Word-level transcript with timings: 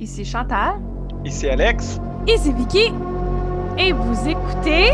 Ici 0.00 0.24
Chantal. 0.24 0.76
Ici 1.24 1.48
Alex. 1.48 1.98
Ici 2.26 2.52
Vicky. 2.52 2.92
Et 3.78 3.92
vous 3.92 4.28
écoutez. 4.28 4.92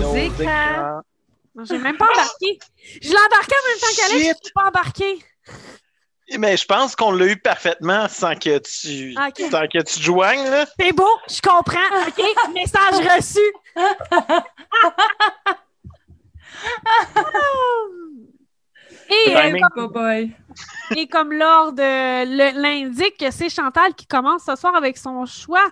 Nos 0.00 0.14
écrans. 0.16 1.00
Non, 1.54 1.64
j'ai 1.64 1.78
même 1.78 1.96
pas 1.96 2.06
embarqué. 2.06 2.58
Je 3.02 3.08
l'ai 3.08 3.16
embarqué 3.16 3.54
en 3.54 3.68
même 3.68 3.80
temps 3.80 3.96
qu'Alex, 3.96 4.22
je 4.22 4.28
l'ai 4.28 4.52
pas 4.54 4.68
embarqué. 4.68 5.18
Mais 6.38 6.56
je 6.58 6.66
pense 6.66 6.94
qu'on 6.94 7.10
l'a 7.10 7.26
eu 7.26 7.36
parfaitement 7.38 8.06
sans 8.08 8.34
que 8.34 8.58
tu, 8.58 9.16
Ok. 9.18 9.50
sans 9.50 9.62
que 9.66 9.78
tu 9.78 9.98
te 9.98 10.02
joignes. 10.02 10.44
Là. 10.50 10.66
C'est 10.78 10.92
beau, 10.92 11.08
je 11.28 11.40
comprends. 11.40 11.78
OK, 12.06 12.22
message 12.54 12.94
reçu. 13.16 13.40
Et, 19.10 19.34
euh, 19.36 19.86
boy. 19.88 20.32
et 20.96 21.06
comme 21.06 21.32
l'ordre 21.32 21.82
euh, 21.82 22.24
le- 22.26 22.60
l'indique, 22.60 23.24
c'est 23.30 23.48
Chantal 23.48 23.94
qui 23.94 24.06
commence 24.06 24.44
ce 24.44 24.54
soir 24.56 24.74
avec 24.74 24.98
son 24.98 25.24
choix 25.24 25.64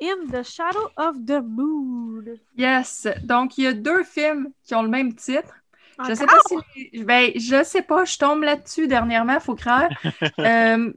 In 0.00 0.26
the 0.32 0.42
Shadow 0.42 0.88
of 0.96 1.16
the 1.26 1.40
Moon. 1.44 2.24
Yes. 2.56 3.06
Donc, 3.24 3.58
il 3.58 3.64
y 3.64 3.66
a 3.66 3.72
deux 3.72 4.04
films 4.04 4.48
qui 4.64 4.74
ont 4.74 4.82
le 4.82 4.88
même 4.88 5.14
titre. 5.14 5.52
Je 6.06 6.14
sais 6.14 6.22
Encore? 6.22 6.38
pas 6.48 6.56
si. 6.74 7.02
Ben, 7.04 7.32
je 7.34 7.62
sais 7.64 7.82
pas, 7.82 8.04
je 8.04 8.16
tombe 8.16 8.42
là-dessus 8.42 8.86
dernièrement, 8.86 9.40
faut 9.40 9.56
croire. 9.56 9.88
Euh, 10.38 10.92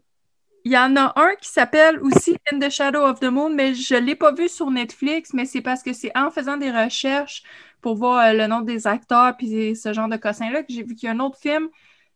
Il 0.64 0.72
y 0.72 0.78
en 0.78 0.96
a 0.96 1.14
un 1.16 1.36
qui 1.36 1.50
s'appelle 1.50 2.00
aussi 2.02 2.38
In 2.52 2.60
the 2.60 2.70
Shadow 2.70 3.02
of 3.02 3.20
the 3.20 3.26
Moon, 3.26 3.50
mais 3.50 3.74
je 3.74 3.96
l'ai 3.96 4.16
pas 4.16 4.32
vu 4.32 4.48
sur 4.48 4.70
Netflix, 4.70 5.34
mais 5.34 5.46
c'est 5.46 5.62
parce 5.62 5.82
que 5.82 5.92
c'est 5.94 6.16
en 6.16 6.30
faisant 6.30 6.58
des 6.58 6.72
recherches 6.72 7.44
pour 7.82 7.96
voir 7.96 8.28
euh, 8.28 8.34
le 8.34 8.48
nom 8.48 8.62
des 8.62 8.86
acteurs 8.86 9.36
puis 9.38 9.76
ce 9.76 9.92
genre 9.94 10.08
de 10.08 10.18
cossin-là 10.18 10.62
que 10.62 10.72
j'ai 10.72 10.84
vu 10.84 10.96
qu'il 10.96 11.08
y 11.08 11.10
a 11.10 11.16
un 11.16 11.20
autre 11.20 11.38
film 11.40 11.68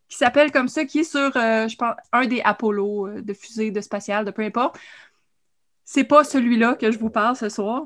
qui 0.08 0.18
s'appelle 0.18 0.52
comme 0.52 0.68
ça, 0.68 0.86
qui 0.86 1.00
est 1.00 1.04
sur, 1.04 1.36
euh, 1.36 1.68
je 1.68 1.76
pense, 1.76 1.96
un 2.12 2.28
des 2.28 2.42
Apollo 2.42 3.08
euh, 3.08 3.22
de 3.22 3.34
fusée 3.34 3.72
de 3.72 3.82
spatiale, 3.82 4.26
de 4.26 4.32
peu 4.32 4.44
importe. 4.44 4.78
C'est 5.84 6.04
pas 6.04 6.24
celui-là 6.24 6.76
que 6.76 6.92
je 6.92 7.00
vous 7.00 7.10
parle 7.10 7.36
ce 7.36 7.50
soir. 7.50 7.84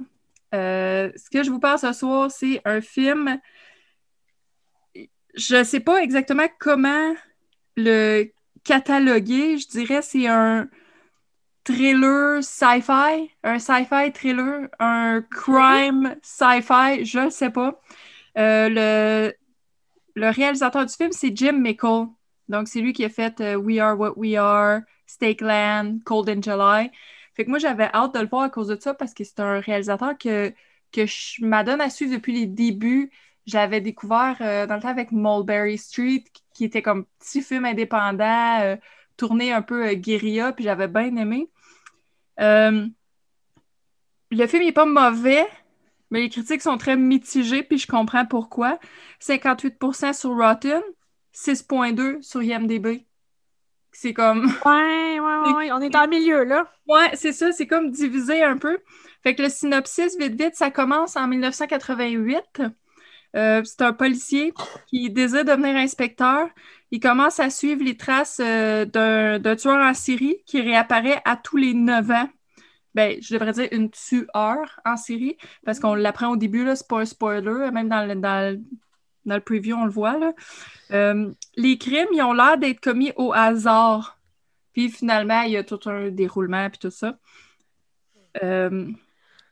Ce 0.51 1.29
que 1.31 1.43
je 1.43 1.51
vous 1.51 1.59
parle 1.59 1.79
ce 1.79 1.93
soir, 1.93 2.31
c'est 2.31 2.61
un 2.65 2.81
film. 2.81 3.39
Je 5.35 5.63
sais 5.63 5.79
pas 5.79 6.01
exactement 6.01 6.47
comment 6.59 7.13
le 7.77 8.31
Je 8.69 9.67
dirais 9.69 10.01
c'est 10.01 10.27
un 10.27 10.69
thriller 11.63 12.43
sci-fi, 12.43 13.29
un 13.43 13.59
sci-fi 13.59 14.11
thriller, 14.13 14.69
un 14.79 15.21
crime 15.29 16.15
sci-fi, 16.21 17.05
je 17.05 17.19
ne 17.25 17.29
sais 17.29 17.49
pas. 17.49 17.79
Euh, 18.37 18.69
le, 18.69 19.33
le 20.15 20.29
réalisateur 20.29 20.85
du 20.85 20.93
film, 20.93 21.11
c'est 21.11 21.35
Jim 21.35 21.53
Mickle. 21.53 22.07
Donc, 22.47 22.67
c'est 22.67 22.81
lui 22.81 22.93
qui 22.93 23.05
a 23.05 23.09
fait 23.09 23.39
euh, 23.41 23.55
We 23.55 23.79
Are 23.79 23.99
What 23.99 24.17
We 24.17 24.35
Are, 24.35 24.81
Stakeland, 25.05 25.99
Cold 26.05 26.29
in 26.29 26.41
July. 26.41 26.91
Fait 27.35 27.45
que 27.45 27.49
moi, 27.49 27.59
j'avais 27.59 27.89
hâte 27.93 28.15
de 28.15 28.19
le 28.19 28.27
voir 28.27 28.43
à 28.43 28.49
cause 28.49 28.67
de 28.67 28.79
ça 28.79 28.93
parce 28.93 29.13
que 29.13 29.23
c'est 29.23 29.39
un 29.39 29.59
réalisateur 29.59 30.17
que, 30.17 30.53
que 30.91 31.05
je 31.05 31.45
m'adonne 31.45 31.81
à 31.81 31.89
suivre 31.89 32.13
depuis 32.13 32.33
les 32.33 32.45
débuts. 32.47 33.11
J'avais 33.45 33.81
découvert 33.81 34.37
euh, 34.41 34.65
dans 34.67 34.75
le 34.75 34.81
temps 34.81 34.89
avec 34.89 35.11
Mulberry 35.11 35.77
Street, 35.77 36.23
qui 36.59 36.65
était 36.65 36.81
comme 36.81 37.05
petit 37.19 37.41
film 37.41 37.63
indépendant, 37.63 38.59
euh, 38.59 38.75
tourné 39.15 39.53
un 39.53 39.61
peu 39.61 39.87
euh, 39.87 39.93
guérilla, 39.93 40.51
puis 40.51 40.65
j'avais 40.65 40.89
bien 40.89 41.15
aimé. 41.15 41.49
Euh, 42.41 42.85
le 44.29 44.45
film 44.47 44.63
n'est 44.63 44.73
pas 44.73 44.85
mauvais, 44.85 45.47
mais 46.11 46.19
les 46.19 46.29
critiques 46.29 46.61
sont 46.61 46.77
très 46.77 46.97
mitigées, 46.97 47.63
puis 47.63 47.77
je 47.77 47.87
comprends 47.87 48.25
pourquoi. 48.25 48.77
58% 49.21 50.11
sur 50.11 50.35
Rotten, 50.35 50.81
6.2 51.33 52.21
sur 52.21 52.43
IMDb. 52.43 53.05
C'est 53.93 54.13
comme... 54.13 54.47
Ouais, 54.65 55.17
ouais, 55.17 55.19
ouais, 55.19 55.53
ouais, 55.55 55.71
on 55.71 55.79
est 55.79 55.89
dans 55.89 56.03
le 56.03 56.09
milieu, 56.09 56.43
là. 56.43 56.69
Ouais, 56.89 57.11
c'est 57.13 57.31
ça, 57.31 57.53
c'est 57.53 57.67
comme 57.67 57.89
divisé 57.89 58.43
un 58.43 58.57
peu. 58.57 58.79
Fait 59.23 59.33
que 59.33 59.43
le 59.43 59.49
synopsis, 59.49 60.17
vite, 60.17 60.37
vite, 60.37 60.55
ça 60.55 60.71
commence 60.71 61.15
en 61.15 61.25
1988. 61.25 62.63
Euh, 63.35 63.61
c'est 63.63 63.81
un 63.81 63.93
policier 63.93 64.53
qui 64.87 65.09
désire 65.09 65.45
devenir 65.45 65.75
inspecteur. 65.75 66.47
Il 66.91 66.99
commence 66.99 67.39
à 67.39 67.49
suivre 67.49 67.83
les 67.83 67.95
traces 67.95 68.41
euh, 68.43 68.85
d'un 68.85 69.55
tueur 69.55 69.77
en 69.77 69.93
série 69.93 70.37
qui 70.45 70.61
réapparaît 70.61 71.21
à 71.25 71.35
tous 71.35 71.57
les 71.57 71.73
9 71.73 72.11
ans. 72.11 72.29
Ben, 72.95 73.17
je 73.21 73.33
devrais 73.33 73.51
dire 73.51 73.67
une 73.71 73.91
tueur 73.91 74.79
en 74.83 74.97
série, 74.97 75.37
parce 75.63 75.79
qu'on 75.79 75.93
l'apprend 75.93 76.29
au 76.29 76.35
début, 76.35 76.67
c'est 76.75 76.87
pas 76.87 77.01
un 77.01 77.05
spoiler, 77.05 77.69
même 77.71 77.87
dans 77.87 78.07
le, 78.07 78.15
dans 78.15 78.51
le, 78.51 78.61
dans 79.25 79.35
le 79.35 79.41
preview, 79.41 79.75
on 79.75 79.85
le 79.85 79.91
voit. 79.91 80.17
Là. 80.17 80.33
Euh, 80.91 81.31
les 81.55 81.77
crimes, 81.77 82.07
ils 82.11 82.21
ont 82.23 82.33
l'air 82.33 82.57
d'être 82.57 82.79
commis 82.79 83.11
au 83.15 83.31
hasard. 83.31 84.19
Puis 84.73 84.89
finalement, 84.89 85.41
il 85.43 85.51
y 85.51 85.57
a 85.57 85.63
tout 85.63 85.79
un 85.85 86.09
déroulement 86.09 86.67
puis 86.69 86.79
tout 86.79 86.89
ça. 86.89 87.17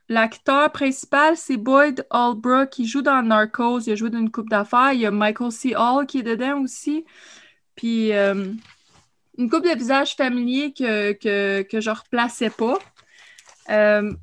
L'acteur 0.10 0.72
principal, 0.72 1.36
c'est 1.36 1.58
Boyd 1.58 2.08
Albrook, 2.10 2.70
qui 2.70 2.88
joue 2.88 3.02
dans 3.02 3.22
Narcos. 3.22 3.82
Il 3.82 3.92
a 3.92 3.96
joué 3.96 4.10
dans 4.10 4.20
une 4.20 4.32
coupe 4.32 4.50
d'affaires. 4.50 4.94
Il 4.94 5.02
y 5.02 5.06
a 5.06 5.12
Michael 5.12 5.52
C. 5.52 5.76
Hall 5.76 6.06
qui 6.06 6.20
est 6.20 6.24
dedans 6.24 6.62
aussi. 6.62 7.06
Puis 7.76 8.14
euh, 8.14 8.54
une 9.38 9.50
coupe 9.50 9.64
de 9.66 9.78
visages 9.78 10.16
familiers 10.16 10.74
que, 10.74 11.12
que, 11.62 11.80
je 11.82 11.90
replaçais 11.90 12.50
pas. 12.50 12.80
Euh, 13.70 14.14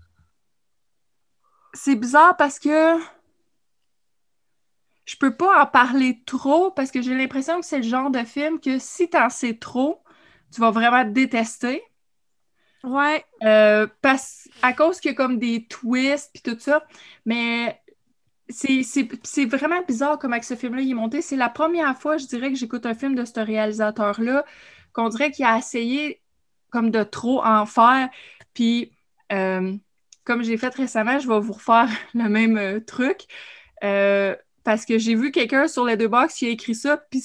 c'est 1.75 1.97
bizarre 1.97 2.37
parce 2.37 2.59
que 2.59 2.99
je 5.05 5.17
peux 5.17 5.37
pas 5.37 5.63
en 5.63 5.67
parler 5.67 6.23
trop 6.25 6.71
parce 6.71 6.91
que 6.91 7.03
j'ai 7.03 7.15
l'impression 7.15 7.61
que 7.61 7.67
c'est 7.67 7.77
le 7.77 7.83
genre 7.83 8.11
de 8.11 8.25
film 8.25 8.59
que 8.59 8.79
si 8.79 9.11
t'en 9.11 9.29
sais 9.29 9.55
trop, 9.55 10.03
tu 10.53 10.61
vas 10.61 10.71
vraiment 10.71 11.05
détester. 11.05 11.83
Ouais. 12.85 13.25
Euh, 13.43 13.87
parce, 14.03 14.49
à 14.63 14.75
cause 14.75 15.01
qu'il 15.01 15.11
y 15.11 15.15
a 15.15 15.17
comme 15.17 15.39
des 15.39 15.67
twists 15.67 16.31
puis 16.35 16.43
tout 16.43 16.59
ça. 16.61 16.87
Mais 17.25 17.81
c'est 18.51 19.47
vraiment 19.47 19.83
bizarre 19.89 20.19
comment 20.19 20.41
ce 20.43 20.55
film-là 20.55 20.83
il 20.83 20.91
est 20.91 20.95
monté. 20.95 21.23
C'est 21.23 21.37
la 21.37 21.49
première 21.49 21.99
fois, 21.99 22.19
je 22.19 22.27
dirais, 22.27 22.53
que 22.53 22.59
j'écoute 22.59 22.85
un 22.85 22.95
film 22.95 23.15
de 23.15 23.25
ce 23.25 23.41
réalisateur-là, 23.41 24.45
qu'on 24.93 25.09
dirait 25.09 25.31
qu'il 25.31 25.47
a 25.47 25.57
essayé 25.57 26.21
comme 26.71 26.91
de 26.91 27.03
trop 27.03 27.43
en 27.43 27.65
faire. 27.65 28.11
Puis, 28.53 28.93
euh, 29.33 29.73
comme 30.25 30.43
j'ai 30.45 30.59
fait 30.59 30.75
récemment, 30.75 31.19
je 31.19 31.27
vais 31.27 31.41
vous 31.41 31.55
refaire 31.55 31.89
le 32.15 32.29
même 32.29 32.59
euh, 32.59 32.81
truc. 32.81 33.23
Parce 34.63 34.85
que 34.87 34.99
j'ai 34.99 35.15
vu 35.15 35.31
quelqu'un 35.31 35.69
sur 35.69 35.85
les 35.85 35.97
deux 35.97 36.09
box 36.09 36.35
qui 36.35 36.47
a 36.47 36.49
écrit 36.51 36.75
ça, 36.75 36.97
puis 36.97 37.23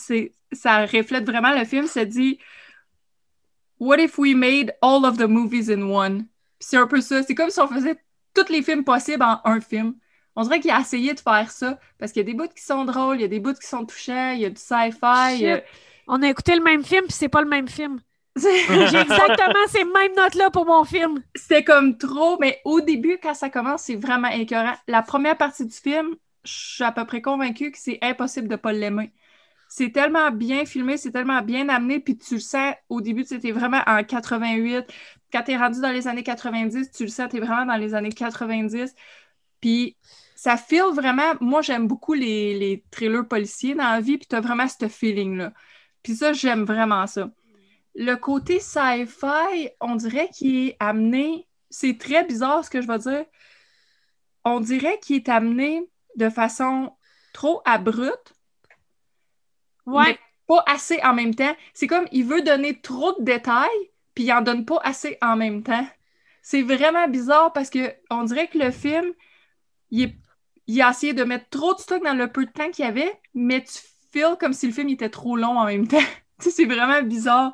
ça 0.52 0.86
reflète 0.86 1.26
vraiment 1.26 1.54
le 1.54 1.66
film. 1.66 1.86
Ça 1.88 2.06
dit 2.06 2.40
What 3.80 3.98
if 4.00 4.18
we 4.18 4.36
made 4.36 4.74
all 4.82 5.06
of 5.06 5.18
the 5.18 5.28
movies 5.28 5.70
in 5.70 5.84
one? 5.84 6.28
C'est 6.60 6.78
un 6.78 6.88
peu 6.88 7.02
ça. 7.02 7.24
C'est 7.24 7.36
comme 7.36 7.50
si 7.50 7.60
on 7.60 7.68
faisait 7.68 7.98
tous 8.34 8.50
les 8.52 8.62
films 8.62 8.84
possibles 8.84 9.24
en 9.24 9.40
un 9.46 9.62
film. 9.62 9.96
On 10.36 10.44
dirait 10.44 10.60
qu'il 10.60 10.72
a 10.72 10.80
essayé 10.80 11.14
de 11.14 11.20
faire 11.20 11.52
ça 11.52 11.80
parce 11.98 12.12
qu'il 12.12 12.22
y 12.22 12.26
a 12.26 12.32
des 12.32 12.34
bouts 12.38 12.48
qui 12.56 12.64
sont 12.64 12.86
drôles, 12.86 13.18
il 13.18 13.22
y 13.22 13.26
a 13.26 13.28
des 13.28 13.40
bouts 13.40 13.54
qui 13.54 13.68
sont 13.68 13.86
touchants, 13.86 14.32
il 14.32 14.42
y 14.42 14.46
a 14.46 14.50
du 14.50 14.60
sci-fi. 14.62 15.46
a- 15.48 15.64
On 16.08 16.22
a 16.22 16.30
écouté 16.30 16.56
le 16.56 16.64
même 16.64 16.84
film, 16.84 17.04
puis 17.06 17.14
c'est 17.14 17.30
pas 17.30 17.42
le 17.42 17.48
même 17.50 17.68
film. 17.68 18.00
J'ai 18.38 18.98
exactement 18.98 19.68
ces 19.68 19.84
mêmes 19.84 20.16
notes-là 20.16 20.50
pour 20.52 20.66
mon 20.66 20.84
film. 20.86 21.24
C'était 21.36 21.64
comme 21.64 21.98
trop, 21.98 22.38
mais 22.40 22.62
au 22.66 22.80
début, 22.82 23.18
quand 23.22 23.34
ça 23.34 23.50
commence, 23.50 23.84
c'est 23.84 23.96
vraiment 23.96 24.30
écœurant. 24.30 24.76
La 24.88 25.02
première 25.02 25.38
partie 25.38 25.66
du 25.66 25.76
film, 25.76 26.16
je 26.44 26.52
suis 26.54 26.84
à 26.84 26.92
peu 26.92 27.06
près 27.06 27.22
convaincue 27.22 27.72
que 27.72 27.78
c'est 27.78 28.00
impossible 28.02 28.48
de 28.48 28.56
pas 28.56 28.72
l'aimer. 28.72 29.12
C'est 29.70 29.92
tellement 29.92 30.32
bien 30.32 30.66
filmé, 30.66 30.98
c'est 30.98 31.12
tellement 31.12 31.42
bien 31.44 31.70
amené, 31.70 32.00
puis 32.00 32.18
tu 32.18 32.36
le 32.36 32.40
sens 32.40 32.74
au 32.90 33.02
début, 33.02 33.24
c'était 33.24 33.52
vraiment 33.52 33.82
en 33.86 34.04
88. 34.04 34.86
Quand 35.32 35.44
t'es 35.44 35.58
rendu 35.58 35.80
dans 35.80 35.92
les 35.92 36.08
années 36.08 36.24
90, 36.24 36.92
tu 36.92 37.04
le 37.04 37.10
sens, 37.10 37.30
t'es 37.30 37.40
vraiment 37.40 37.66
dans 37.68 37.78
les 37.78 37.94
années 37.94 38.12
90. 38.12 38.96
Puis 39.62 39.96
ça 40.36 40.58
feel 40.58 40.86
vraiment. 40.94 41.34
Moi, 41.40 41.62
j'aime 41.62 41.88
beaucoup 41.88 42.14
les, 42.14 42.58
les 42.58 42.84
thrillers 42.92 43.28
policiers 43.28 43.76
dans 43.76 43.92
la 43.92 44.02
vie, 44.02 44.18
puis 44.18 44.28
t'as 44.28 44.42
vraiment 44.42 44.68
ce 44.68 44.88
feeling-là. 44.88 45.54
Puis 46.04 46.16
ça, 46.16 46.34
j'aime 46.34 46.64
vraiment 46.64 47.06
ça. 47.08 47.30
Le 47.96 48.16
côté 48.16 48.60
sci-fi, 48.60 49.70
on 49.82 49.96
dirait 49.96 50.30
qu'il 50.30 50.70
est 50.70 50.78
amené. 50.80 51.48
C'est 51.70 51.98
très 52.00 52.24
bizarre 52.26 52.66
ce 52.66 52.70
que 52.70 52.82
je 52.82 52.88
vais 52.88 53.00
dire. 53.00 53.26
On 54.46 54.60
dirait 54.60 55.00
qu'il 55.00 55.18
est 55.18 55.30
amené 55.30 55.88
de 56.16 56.30
façon 56.30 56.94
trop 57.34 57.62
abrupte, 57.66 58.34
Ouais. 59.86 60.06
mais 60.06 60.20
pas 60.48 60.64
assez 60.68 61.00
en 61.04 61.14
même 61.14 61.36
temps. 61.36 61.56
C'est 61.74 61.88
comme 61.88 62.08
il 62.12 62.26
veut 62.26 62.42
donner 62.42 62.80
trop 62.82 63.14
de 63.20 63.24
détails, 63.24 63.70
puis 64.16 64.26
il 64.26 64.34
en 64.34 64.42
donne 64.42 64.66
pas 64.66 64.80
assez 64.84 65.18
en 65.22 65.36
même 65.36 65.64
temps. 65.64 65.88
C'est 66.42 66.64
vraiment 66.64 67.08
bizarre 67.08 67.54
parce 67.54 67.70
que 67.70 67.94
on 68.10 68.24
dirait 68.24 68.48
que 68.48 68.58
le 68.58 68.72
film, 68.72 69.14
il, 69.92 70.04
est- 70.04 70.16
il 70.68 70.82
a 70.82 70.90
essayé 70.92 71.14
de 71.14 71.24
mettre 71.24 71.50
trop 71.50 71.74
de 71.74 71.80
stock 71.80 72.04
dans 72.04 72.14
le 72.14 72.32
peu 72.32 72.46
de 72.46 72.52
temps 72.52 72.70
qu'il 72.72 72.86
y 72.86 72.88
avait, 72.88 73.14
mais 73.34 73.64
tu 73.64 73.80
feels 74.12 74.38
comme 74.40 74.54
si 74.54 74.68
le 74.68 74.74
film 74.74 74.90
était 74.90 75.10
trop 75.10 75.36
long 75.38 75.58
en 75.60 75.66
même 75.66 75.88
temps. 75.88 75.98
C'est 76.40 76.66
vraiment 76.66 77.02
bizarre. 77.04 77.54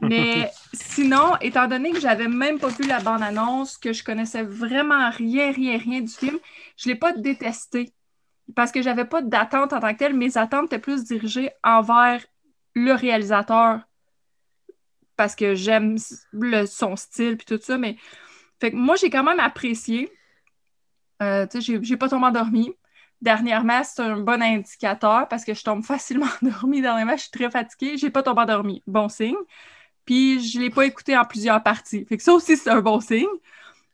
Mais 0.00 0.52
sinon, 0.74 1.36
étant 1.40 1.68
donné 1.68 1.92
que 1.92 2.00
j'avais 2.00 2.28
même 2.28 2.58
pas 2.60 2.68
vu 2.68 2.84
la 2.86 3.00
bande-annonce, 3.00 3.78
que 3.78 3.92
je 3.92 4.04
connaissais 4.04 4.42
vraiment 4.44 5.10
rien, 5.10 5.52
rien, 5.52 5.78
rien 5.78 6.00
du 6.02 6.12
film, 6.12 6.38
je 6.76 6.88
l'ai 6.88 6.96
pas 6.96 7.12
détesté. 7.12 7.92
Parce 8.54 8.72
que 8.72 8.82
j'avais 8.82 9.04
pas 9.04 9.22
d'attente 9.22 9.72
en 9.72 9.80
tant 9.80 9.92
que 9.92 9.98
telle. 9.98 10.14
Mes 10.14 10.38
attentes 10.38 10.66
étaient 10.66 10.78
plus 10.78 11.04
dirigées 11.04 11.50
envers 11.64 12.24
le 12.74 12.92
réalisateur 12.92 13.80
parce 15.16 15.34
que 15.34 15.54
j'aime 15.54 15.96
son 16.66 16.96
style 16.96 17.36
puis 17.36 17.46
tout 17.46 17.60
ça. 17.60 17.78
Mais 17.78 17.96
fait 18.60 18.70
que 18.70 18.76
moi, 18.76 18.96
j'ai 18.96 19.10
quand 19.10 19.24
même 19.24 19.40
apprécié. 19.40 20.12
Euh, 21.22 21.46
j'ai 21.60 21.96
pas 21.96 22.08
tombé 22.08 22.26
endormie. 22.26 22.72
Dernièrement, 23.22 23.82
c'est 23.82 24.02
un 24.02 24.18
bon 24.18 24.42
indicateur 24.42 25.26
parce 25.28 25.44
que 25.44 25.54
je 25.54 25.64
tombe 25.64 25.84
facilement 25.84 26.26
endormie. 26.42 26.82
Dernièrement, 26.82 27.16
je 27.16 27.22
suis 27.22 27.30
très 27.30 27.50
fatiguée. 27.50 27.96
J'ai 27.96 28.10
pas 28.10 28.22
tombé 28.22 28.42
endormie. 28.42 28.82
Bon 28.86 29.08
signe. 29.08 29.36
Puis 30.04 30.40
je 30.40 30.60
l'ai 30.60 30.70
pas 30.70 30.86
écouté 30.86 31.16
en 31.16 31.24
plusieurs 31.24 31.62
parties. 31.62 32.04
Fait 32.06 32.16
que 32.16 32.22
ça 32.22 32.32
aussi, 32.32 32.56
c'est 32.56 32.70
un 32.70 32.80
bon 32.80 33.00
signe. 33.00 33.26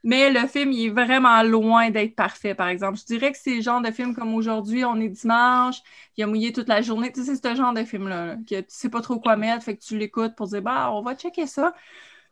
Mais 0.04 0.30
le 0.30 0.46
film, 0.48 0.72
il 0.72 0.86
est 0.86 0.90
vraiment 0.90 1.42
loin 1.44 1.90
d'être 1.90 2.16
parfait, 2.16 2.54
par 2.54 2.68
exemple. 2.68 2.98
Je 2.98 3.04
dirais 3.04 3.30
que 3.32 3.38
c'est 3.38 3.54
le 3.56 3.60
genre 3.62 3.80
de 3.80 3.90
film 3.92 4.14
comme 4.14 4.34
aujourd'hui, 4.34 4.84
on 4.84 4.96
est 5.00 5.08
dimanche, 5.08 5.76
il 6.16 6.24
a 6.24 6.26
mouillé 6.26 6.52
toute 6.52 6.68
la 6.68 6.82
journée. 6.82 7.12
Tu 7.12 7.20
sais, 7.24 7.36
c'est 7.36 7.48
ce 7.48 7.54
genre 7.56 7.72
de 7.72 7.84
film-là, 7.84 8.26
là, 8.26 8.36
que 8.36 8.60
tu 8.60 8.66
sais 8.68 8.88
pas 8.90 9.00
trop 9.00 9.20
quoi 9.20 9.36
mettre, 9.36 9.64
fait 9.64 9.76
que 9.76 9.84
tu 9.84 9.96
l'écoutes 9.98 10.34
pour 10.34 10.48
dire, 10.48 10.62
bah, 10.62 10.90
on 10.92 11.02
va 11.02 11.14
checker 11.14 11.46
ça. 11.46 11.72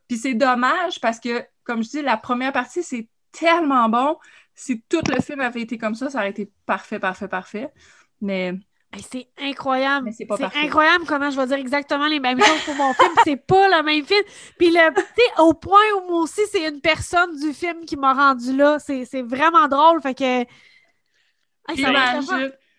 Puis 0.08 0.18
c'est 0.18 0.34
dommage 0.34 1.00
parce 1.00 1.20
que, 1.20 1.44
comme 1.64 1.82
je 1.84 1.90
dis, 1.90 2.02
la 2.02 2.16
première 2.16 2.52
partie, 2.52 2.82
c'est 2.82 3.08
tellement 3.32 3.88
bon. 3.88 4.18
Si 4.54 4.82
tout 4.88 5.02
le 5.08 5.20
film 5.22 5.40
avait 5.40 5.62
été 5.62 5.78
comme 5.78 5.94
ça, 5.94 6.10
ça 6.10 6.18
aurait 6.18 6.30
été 6.30 6.52
parfait, 6.66 6.98
parfait, 6.98 7.28
parfait. 7.28 7.72
Mais 8.20 8.54
Hey, 8.92 9.04
c'est 9.08 9.28
incroyable. 9.40 10.06
Mais 10.06 10.12
c'est 10.12 10.26
pas 10.26 10.36
C'est 10.36 10.42
parfait. 10.42 10.58
incroyable 10.66 11.04
comment 11.06 11.30
je 11.30 11.36
vais 11.40 11.46
dire 11.46 11.58
exactement 11.58 12.08
les 12.08 12.18
mêmes 12.18 12.40
choses 12.42 12.62
pour 12.64 12.74
mon 12.74 12.92
film. 12.94 13.12
C'est 13.24 13.36
pas 13.36 13.68
le 13.68 13.82
même 13.84 14.04
film. 14.04 14.22
Puis 14.58 14.70
le, 14.70 14.92
tu 14.94 15.00
sais, 15.00 15.40
au 15.42 15.54
point 15.54 15.78
où 15.96 16.10
moi 16.10 16.22
aussi, 16.22 16.40
c'est 16.50 16.66
une 16.68 16.80
personne 16.80 17.36
du 17.38 17.52
film 17.52 17.84
qui 17.84 17.96
m'a 17.96 18.12
rendu 18.14 18.56
là. 18.56 18.78
C'est 18.80 19.04
c'est 19.04 19.22
vraiment 19.22 19.68
drôle. 19.68 20.02
Fait 20.02 20.14
que. 20.14 20.24
Hey, 21.68 21.76
ça 21.80 21.92
va. 21.92 22.20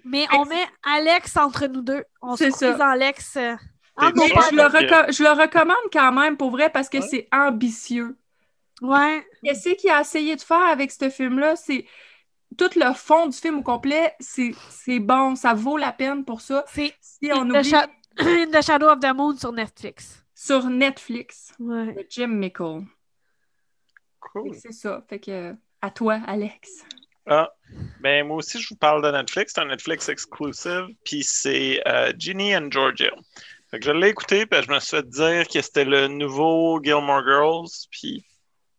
Mais 0.03 0.25
on 0.33 0.45
met 0.45 0.65
Alex 0.83 1.37
entre 1.37 1.67
nous 1.67 1.81
deux. 1.81 2.03
On 2.21 2.35
se 2.35 2.49
ça. 2.49 2.75
Alex. 2.89 3.37
euh, 3.37 3.55
je 3.99 4.55
le, 4.55 4.63
reco- 4.63 5.13
je 5.15 5.23
le 5.23 5.29
recommande 5.29 5.77
quand 5.93 6.11
même 6.11 6.35
pour 6.37 6.49
vrai 6.51 6.69
parce 6.71 6.89
que 6.89 6.97
Ouais. 6.97 7.07
c'est 7.09 7.27
ambitieux. 7.31 8.17
Ouais. 8.81 9.25
Qu'est-ce 9.43 9.69
qu'il 9.75 9.91
a 9.91 10.01
essayé 10.01 10.35
de 10.35 10.41
faire 10.41 10.63
avec 10.65 10.91
ce 10.91 11.09
film-là? 11.09 11.55
C'est 11.55 11.85
tout 12.57 12.69
le 12.75 12.94
fond 12.94 13.27
du 13.27 13.38
film 13.38 13.59
au 13.59 13.63
complet, 13.63 14.13
c'est 14.19 14.51
c'est 14.69 15.00
bon, 15.00 15.36
ça 15.36 15.53
vaut 15.53 15.77
la 15.77 15.92
peine 15.92 16.25
pour 16.25 16.42
ça. 16.42 16.63
C'est 16.68 16.94
Si 17.01 17.31
on 17.33 17.50
In, 17.53 17.62
the 17.62 17.65
oublie 18.19 18.51
the 18.51 18.62
Shadow 18.62 18.88
of 18.89 19.00
the 19.00 19.13
Moon 19.15 19.38
sur 19.38 19.51
Netflix. 19.53 20.24
sur 20.36 20.65
Netflix, 20.65 21.53
Ouais. 21.59 21.94
de 21.94 22.06
Jim 22.09 22.27
Mickle. 22.27 22.81
Cool. 24.19 24.53
C'est 24.56 24.71
ça. 24.74 25.03
Fait 25.09 25.19
que 25.19 25.56
à 25.81 25.89
toi, 25.92 26.19
Alex. 26.27 26.86
Ah, 27.27 27.51
ben 28.01 28.25
moi 28.27 28.38
aussi, 28.38 28.59
je 28.59 28.69
vous 28.69 28.75
parle 28.75 29.03
de 29.03 29.12
Netflix. 29.12 29.53
C'est 29.56 29.62
un 29.62 29.65
Netflix 29.65 30.09
exclusive, 30.09 30.88
puis 31.06 31.24
c'est 31.24 31.81
euh, 31.88 32.12
Ginny 32.18 32.56
and 32.56 32.69
Georgia. 32.71 33.12
Fait 33.69 33.80
que 33.80 33.86
je 33.86 33.92
l'ai 33.92 34.09
écouté, 34.09 34.45
puis 34.45 34.62
je 34.62 34.69
me 34.71 34.80
suis 34.80 34.98
fait 34.98 35.07
dire 35.07 35.48
que 35.48 35.62
c'était 35.62 35.86
le 35.86 36.07
nouveau 36.07 36.81
Gilmore 36.83 37.24
Girls, 37.24 37.69
puis 37.92 38.25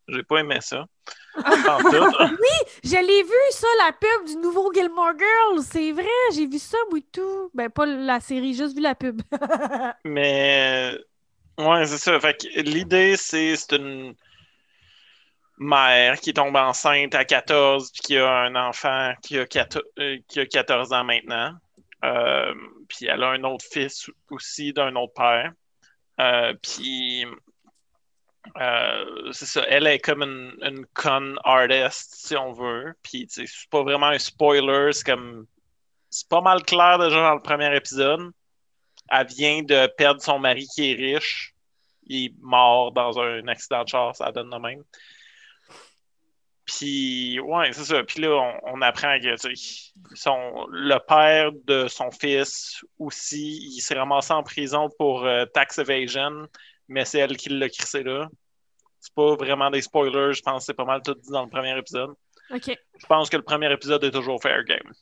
j'ai 0.09 0.23
pas 0.23 0.39
aimé 0.39 0.59
ça. 0.61 0.85
Tout. 1.35 2.37
Je 2.85 3.07
l'ai 3.07 3.23
vu, 3.23 3.31
ça, 3.51 3.67
la 3.85 3.93
pub 3.93 4.27
du 4.27 4.37
nouveau 4.37 4.73
Gilmore 4.73 5.13
Girls. 5.19 5.65
C'est 5.65 5.93
vrai, 5.93 6.05
j'ai 6.35 6.47
vu 6.47 6.59
ça, 6.59 6.79
et 6.97 7.03
tout. 7.13 7.51
Ben, 7.55 7.71
pas 7.71 7.87
la 7.87 8.21
série, 8.21 8.55
juste 8.55 8.77
vu 8.77 8.83
la 8.83 8.95
pub. 8.95 9.23
Mais 10.05 10.97
ouais, 11.59 11.87
c'est 11.87 11.99
ça. 11.99 12.21
Fait 12.21 12.37
que 12.39 12.61
l'idée, 12.61 13.17
c'est 13.17 13.57
c'est 13.57 13.77
une 13.77 14.15
mère 15.59 16.19
qui 16.21 16.35
tombe 16.35 16.57
enceinte 16.57 17.15
à 17.15 17.25
14 17.25 17.93
puis 17.93 18.01
qui 18.03 18.17
a 18.17 18.29
un 18.29 18.57
enfant 18.57 19.13
qui 19.23 19.39
a 19.39 19.47
14, 19.47 19.85
euh, 19.99 20.19
qui 20.29 20.41
a 20.41 20.47
14 20.47 20.93
ans 20.93 21.05
maintenant. 21.05 21.55
Euh, 22.05 22.55
puis 22.89 23.07
elle 23.07 23.23
a 23.23 23.31
un 23.31 23.45
autre 23.45 23.65
fils 23.71 24.11
aussi 24.31 24.73
d'un 24.73 24.95
autre 24.97 25.15
père. 25.15 25.53
Euh, 26.21 26.53
puis 26.63 27.25
euh, 28.61 29.33
c'est 29.33 29.47
ça, 29.47 29.65
elle 29.69 29.87
est 29.87 29.99
comme 29.99 30.23
une, 30.23 30.87
con 30.95 31.37
artist, 31.45 32.27
si 32.27 32.37
on 32.37 32.53
veut. 32.53 32.95
Puis 33.03 33.27
c'est 33.29 33.47
pas 33.71 33.83
vraiment 33.83 34.07
un 34.07 34.19
spoiler, 34.19 34.93
c'est 34.93 35.05
comme. 35.05 35.47
C'est 36.11 36.29
pas 36.29 36.43
mal 36.43 36.63
clair 36.63 36.99
déjà 36.99 37.23
dans 37.23 37.35
le 37.35 37.41
premier 37.41 37.75
épisode 37.75 38.33
elle 39.13 39.27
vient 39.27 39.63
de 39.63 39.87
perdre 39.97 40.23
son 40.23 40.39
mari 40.39 40.67
qui 40.75 40.91
est 40.91 40.95
riche. 40.95 41.55
Il 42.07 42.27
est 42.27 42.35
mort 42.41 42.93
dans 42.93 43.19
un 43.19 43.47
accident 43.47 43.85
de 43.85 43.89
char, 43.89 44.17
ça 44.17 44.33
donne 44.33 44.51
de 44.51 44.57
même. 44.57 44.83
Puis, 46.65 47.39
ouais, 47.41 47.73
c'est 47.73 47.85
ça. 47.85 48.03
Puis 48.05 48.23
là, 48.23 48.59
on, 48.65 48.81
apprend 48.81 49.19
que 49.21 49.35
son, 50.15 50.67
le 50.71 50.99
père 51.07 51.51
de 51.67 51.89
son 51.89 52.11
fils 52.11 52.83
aussi, 52.99 53.59
il 53.77 53.81
s'est 53.81 53.95
ramassé 53.95 54.33
en 54.33 54.43
prison 54.43 54.89
pour 54.99 55.25
euh, 55.25 55.45
tax 55.45 55.79
evasion, 55.79 56.47
mais 56.89 57.05
c'est 57.05 57.19
elle 57.19 57.37
qui 57.37 57.51
l'a 57.51 57.69
crissé 57.69 58.03
là. 58.03 58.29
C'est 59.03 59.15
pas 59.15 59.35
vraiment 59.35 59.69
des 59.71 59.83
spoilers, 59.83 60.33
je 60.33 60.41
pense 60.41 60.63
que 60.63 60.65
c'est 60.67 60.75
pas 60.75 60.85
mal 60.85 61.03
tout 61.03 61.15
dit 61.15 61.31
dans 61.31 61.43
le 61.43 61.51
premier 61.51 61.77
épisode 61.77 62.15
je 62.61 63.07
pense 63.09 63.31
que 63.31 63.37
le 63.37 63.43
premier 63.43 63.73
épisode 63.73 64.05
est 64.05 64.11
toujours 64.11 64.41
fair 64.41 64.65
game. 64.65 64.93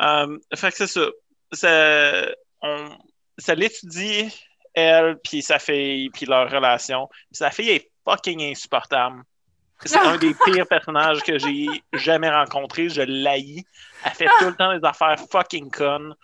Euh, 0.00 0.38
fait 0.54 0.70
que 0.70 0.76
c'est 0.76 0.86
ça. 0.86 1.06
Ça, 1.52 2.26
on, 2.62 2.90
ça 3.38 3.54
l'étudie, 3.54 4.30
elle, 4.74 5.18
puis 5.22 5.42
sa 5.42 5.58
fille, 5.58 6.10
puis 6.10 6.26
leur 6.26 6.50
relation. 6.50 7.08
Sa 7.32 7.50
fille 7.50 7.70
est 7.70 7.90
fucking 8.04 8.42
insupportable. 8.42 9.22
C'est 9.84 9.98
un 9.98 10.16
des 10.16 10.34
pires 10.44 10.66
personnages 10.66 11.22
que 11.22 11.38
j'ai 11.38 11.66
jamais 11.92 12.30
rencontré. 12.30 12.88
Je 12.88 13.02
l'haïs. 13.02 13.64
Elle 14.04 14.12
fait 14.12 14.28
tout 14.38 14.46
le 14.46 14.56
temps 14.56 14.76
des 14.76 14.84
affaires 14.84 15.18
fucking 15.30 15.70
connes. 15.70 16.14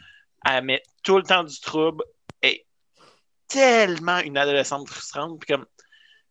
Elle 0.47 0.65
met 0.65 0.83
tout 1.03 1.17
le 1.17 1.23
temps 1.23 1.45
du 1.45 1.59
trouble. 1.61 2.05
Elle 2.41 2.51
est 2.51 2.67
tellement 3.49 4.19
une 4.19 4.37
adolescente 4.37 4.89
frustrante. 4.89 5.39
Puis 5.41 5.55
comme, 5.55 5.67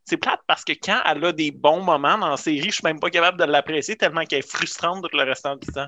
c'est 0.05 0.17
plate 0.17 0.41
parce 0.47 0.63
que 0.63 0.73
quand 0.73 1.01
elle 1.05 1.23
a 1.25 1.31
des 1.31 1.51
bons 1.51 1.81
moments 1.81 2.17
dans 2.17 2.29
la 2.29 2.38
série, 2.38 2.69
je 2.69 2.75
suis 2.75 2.83
même 2.83 3.00
pas 3.00 3.09
capable 3.09 3.38
de 3.39 3.45
l'apprécier 3.45 3.95
tellement 3.95 4.25
qu'elle 4.25 4.39
est 4.39 4.50
frustrante 4.50 5.03
tout 5.03 5.17
le 5.17 5.23
restant 5.23 5.55
du 5.55 5.67
temps. 5.67 5.88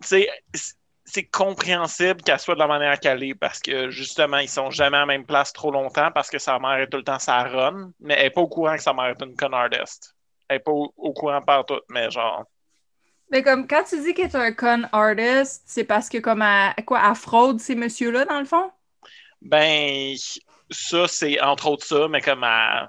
C'est, 0.00 0.28
c'est 1.04 1.24
compréhensible 1.24 2.22
qu'elle 2.22 2.38
soit 2.38 2.54
de 2.54 2.60
la 2.60 2.66
manière 2.66 3.00
qu'elle 3.00 3.22
est 3.24 3.34
parce 3.34 3.60
que 3.60 3.90
justement, 3.90 4.38
ils 4.38 4.48
sont 4.48 4.70
jamais 4.70 4.98
à 4.98 5.00
la 5.00 5.06
même 5.06 5.24
place 5.24 5.52
trop 5.52 5.70
longtemps 5.70 6.10
parce 6.12 6.30
que 6.30 6.38
sa 6.38 6.58
mère 6.58 6.78
est 6.78 6.88
tout 6.88 6.98
le 6.98 7.04
temps 7.04 7.18
sa 7.18 7.42
run, 7.44 7.92
mais 8.00 8.14
elle 8.14 8.26
est 8.26 8.30
pas 8.30 8.42
au 8.42 8.48
courant 8.48 8.76
que 8.76 8.82
sa 8.82 8.92
mère 8.92 9.06
est 9.06 9.22
une 9.22 9.34
con 9.34 9.52
artist. 9.52 10.14
Elle 10.48 10.56
est 10.56 10.60
pas 10.60 10.72
au, 10.72 10.92
au 10.96 11.12
courant 11.12 11.40
partout, 11.42 11.80
mais 11.88 12.10
genre. 12.10 12.44
Mais 13.30 13.42
comme 13.42 13.66
quand 13.66 13.84
tu 13.84 14.00
dis 14.02 14.14
qu'elle 14.14 14.26
est 14.26 14.36
un 14.36 14.52
con 14.52 14.82
artist, 14.92 15.62
c'est 15.66 15.84
parce 15.84 16.08
que 16.08 16.18
comme 16.18 16.42
elle, 16.42 16.84
quoi, 16.84 17.00
elle 17.06 17.14
fraude 17.14 17.60
ces 17.60 17.74
messieurs-là, 17.74 18.24
dans 18.26 18.38
le 18.38 18.46
fond? 18.46 18.70
Ben, 19.40 20.16
ça, 20.70 21.08
c'est 21.08 21.40
entre 21.40 21.68
autres 21.68 21.84
ça, 21.86 22.08
mais 22.08 22.20
comme 22.20 22.44
elle 22.44 22.88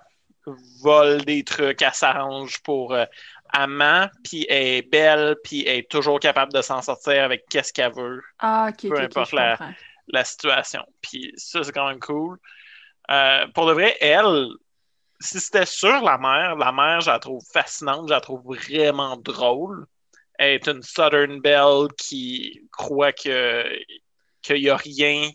vole 0.82 1.24
des 1.26 1.44
trucs, 1.44 1.82
elle 1.82 1.94
s'arrange 1.94 2.60
pour 2.64 2.94
euh, 2.94 3.06
amant, 3.50 4.08
puis 4.24 4.46
elle 4.50 4.68
est 4.68 4.82
belle, 4.82 5.36
puis 5.44 5.66
elle 5.68 5.80
est 5.80 5.92
toujours 5.92 6.20
capable 6.20 6.54
de 6.54 6.62
s'en 6.62 6.82
sortir 6.82 7.24
avec 7.24 7.46
qu'est-ce 7.50 7.74
qu'elle 7.74 7.94
veut, 7.94 8.22
Ah, 8.40 8.70
ok, 8.70 8.90
Peu 8.90 8.96
importe 9.06 9.32
la- 9.34 9.58
la 10.08 10.24
situation. 10.24 10.84
Puis 11.02 11.32
ça, 11.38 11.64
c'est 11.64 11.72
quand 11.72 11.88
même 11.88 12.00
cool. 12.00 12.38
Euh, 13.12 13.48
pour 13.54 13.68
de 13.68 13.74
vrai, 13.74 13.96
elle, 14.02 14.48
si 15.20 15.40
c'était 15.40 15.66
sur 15.66 16.02
la 16.02 16.18
mère, 16.18 16.56
la 16.56 16.72
mère, 16.72 17.02
je 17.02 17.10
la 17.12 17.20
trouve 17.20 17.44
fascinante, 17.52 18.08
je 18.08 18.14
la 18.14 18.22
trouve 18.22 18.44
vraiment 18.46 19.18
drôle. 19.18 19.86
Elle 20.38 20.54
est 20.56 20.68
une 20.68 20.82
Southern 20.84 21.42
Belle 21.42 21.88
qui 21.98 22.62
croit 22.72 23.12
que 23.14 23.66
qu'il 24.42 24.62
n'y 24.62 24.70
a 24.70 24.78
rien 24.78 25.30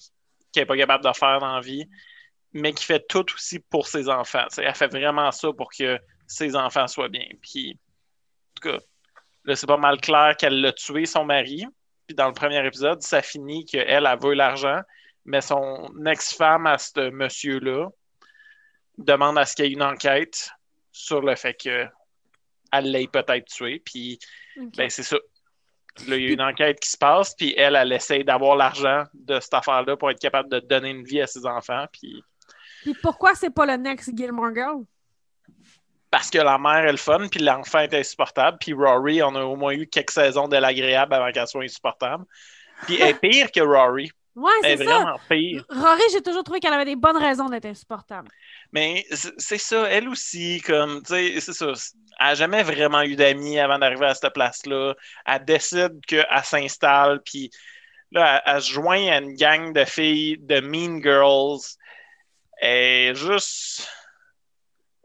qu'elle 0.52 0.62
n'est 0.62 0.66
pas 0.66 0.76
capable 0.76 1.04
de 1.04 1.12
faire 1.12 1.40
dans 1.40 1.54
la 1.56 1.60
vie, 1.60 1.86
mais 2.54 2.73
qui 2.73 2.84
fait 2.84 3.04
tout 3.06 3.26
aussi 3.34 3.58
pour 3.58 3.88
ses 3.88 4.08
enfants. 4.08 4.46
Elle 4.56 4.75
fait 4.75 4.87
vraiment 4.87 5.30
ça 5.32 5.52
pour 5.52 5.70
que 5.70 5.99
ses 6.26 6.54
enfants 6.54 6.87
soient 6.87 7.08
bien. 7.08 7.26
Puis, 7.42 7.73
en 7.73 8.61
tout 8.61 8.70
cas, 8.70 8.78
là, 9.44 9.56
c'est 9.56 9.66
pas 9.66 9.76
mal 9.76 10.00
clair 10.00 10.37
qu'elle 10.38 10.61
l'a 10.61 10.73
tué, 10.73 11.04
son 11.04 11.25
mari. 11.25 11.66
Puis 12.06 12.14
dans 12.14 12.28
le 12.28 12.32
premier 12.32 12.64
épisode, 12.64 13.02
ça 13.02 13.23
finit 13.23 13.64
qu'elle, 13.64 14.06
elle 14.06 14.18
veut 14.20 14.34
l'argent, 14.34 14.80
mais 15.25 15.40
son 15.40 15.90
ex-femme 16.06 16.66
à 16.66 16.78
ce 16.78 17.11
monsieur-là 17.11 17.88
demande 18.99 19.37
à 19.37 19.46
ce 19.46 19.56
qu'il 19.56 19.64
y 19.64 19.68
ait 19.68 19.73
une 19.73 19.82
enquête 19.82 20.50
sur 20.92 21.23
le 21.23 21.34
fait 21.34 21.54
qu'elle 21.54 21.90
l'ait 22.73 23.08
peut-être 23.08 23.46
tué. 23.46 23.82
Puis, 23.84 24.20
ben, 24.76 24.88
c'est 24.88 25.02
ça. 25.02 25.16
Là, 26.06 26.16
il 26.16 26.25
y 26.25 26.30
a 26.30 26.32
une 26.32 26.42
enquête 26.42 26.78
qui 26.78 26.90
se 26.90 26.96
passe, 26.96 27.34
puis 27.34 27.54
elle, 27.56 27.76
elle 27.76 27.92
essaie 27.92 28.23
d'avoir 28.23 28.56
l'argent 28.56 29.04
de 29.14 29.40
cette 29.40 29.54
affaire-là 29.54 29.96
pour 29.96 30.11
être 30.11 30.20
capable 30.20 30.50
de 30.50 30.61
donner 30.61 30.90
une 30.90 31.04
vie 31.04 31.20
à 31.20 31.26
ses 31.26 31.46
enfants. 31.46 31.87
Puis, 31.92 32.23
Puis 32.84 32.94
pourquoi 33.02 33.34
c'est 33.34 33.50
pas 33.50 33.66
le 33.66 33.76
next 33.76 34.16
Gilmore 34.16 34.54
Girl? 34.54 34.84
parce 36.14 36.30
que 36.30 36.38
la 36.38 36.58
mère 36.58 36.86
est 36.86 36.92
le 36.92 36.96
fun, 36.96 37.26
puis 37.28 37.40
l'enfant 37.40 37.80
est 37.80 37.92
insupportable. 37.92 38.56
Puis 38.60 38.72
Rory, 38.72 39.20
on 39.20 39.34
a 39.34 39.42
au 39.42 39.56
moins 39.56 39.72
eu 39.72 39.88
quelques 39.88 40.12
saisons 40.12 40.46
de 40.46 40.56
l'agréable 40.56 41.12
avant 41.12 41.32
qu'elle 41.32 41.48
soit 41.48 41.64
insupportable. 41.64 42.24
Puis 42.86 43.00
elle 43.00 43.08
est 43.08 43.14
pire 43.14 43.50
que 43.50 43.60
Rory. 43.60 44.12
Ouais, 44.36 44.52
c'est 44.62 44.76
ça. 44.76 44.84
vraiment 44.84 45.18
pire. 45.28 45.64
Rory, 45.68 46.02
j'ai 46.12 46.22
toujours 46.22 46.44
trouvé 46.44 46.60
qu'elle 46.60 46.72
avait 46.72 46.84
des 46.84 46.94
bonnes 46.94 47.16
raisons 47.16 47.48
d'être 47.48 47.66
insupportable. 47.66 48.28
Mais 48.70 49.04
c'est 49.10 49.32
c'est 49.38 49.58
ça, 49.58 49.88
elle 49.90 50.08
aussi, 50.08 50.62
comme, 50.64 51.02
tu 51.02 51.14
sais, 51.14 51.40
c'est 51.40 51.52
ça. 51.52 51.72
Elle 52.20 52.26
n'a 52.26 52.34
jamais 52.36 52.62
vraiment 52.62 53.02
eu 53.02 53.16
d'amis 53.16 53.58
avant 53.58 53.80
d'arriver 53.80 54.06
à 54.06 54.14
cette 54.14 54.34
place-là. 54.34 54.94
Elle 55.26 55.44
décide 55.44 55.98
qu'elle 56.06 56.26
s'installe, 56.44 57.22
puis 57.24 57.50
là, 58.12 58.40
elle, 58.46 58.54
elle 58.54 58.62
se 58.62 58.72
joint 58.72 59.08
à 59.08 59.18
une 59.18 59.34
gang 59.34 59.72
de 59.72 59.84
filles 59.84 60.38
de 60.38 60.60
Mean 60.60 61.02
Girls. 61.02 61.76
Et 62.61 63.12
juste. 63.14 63.88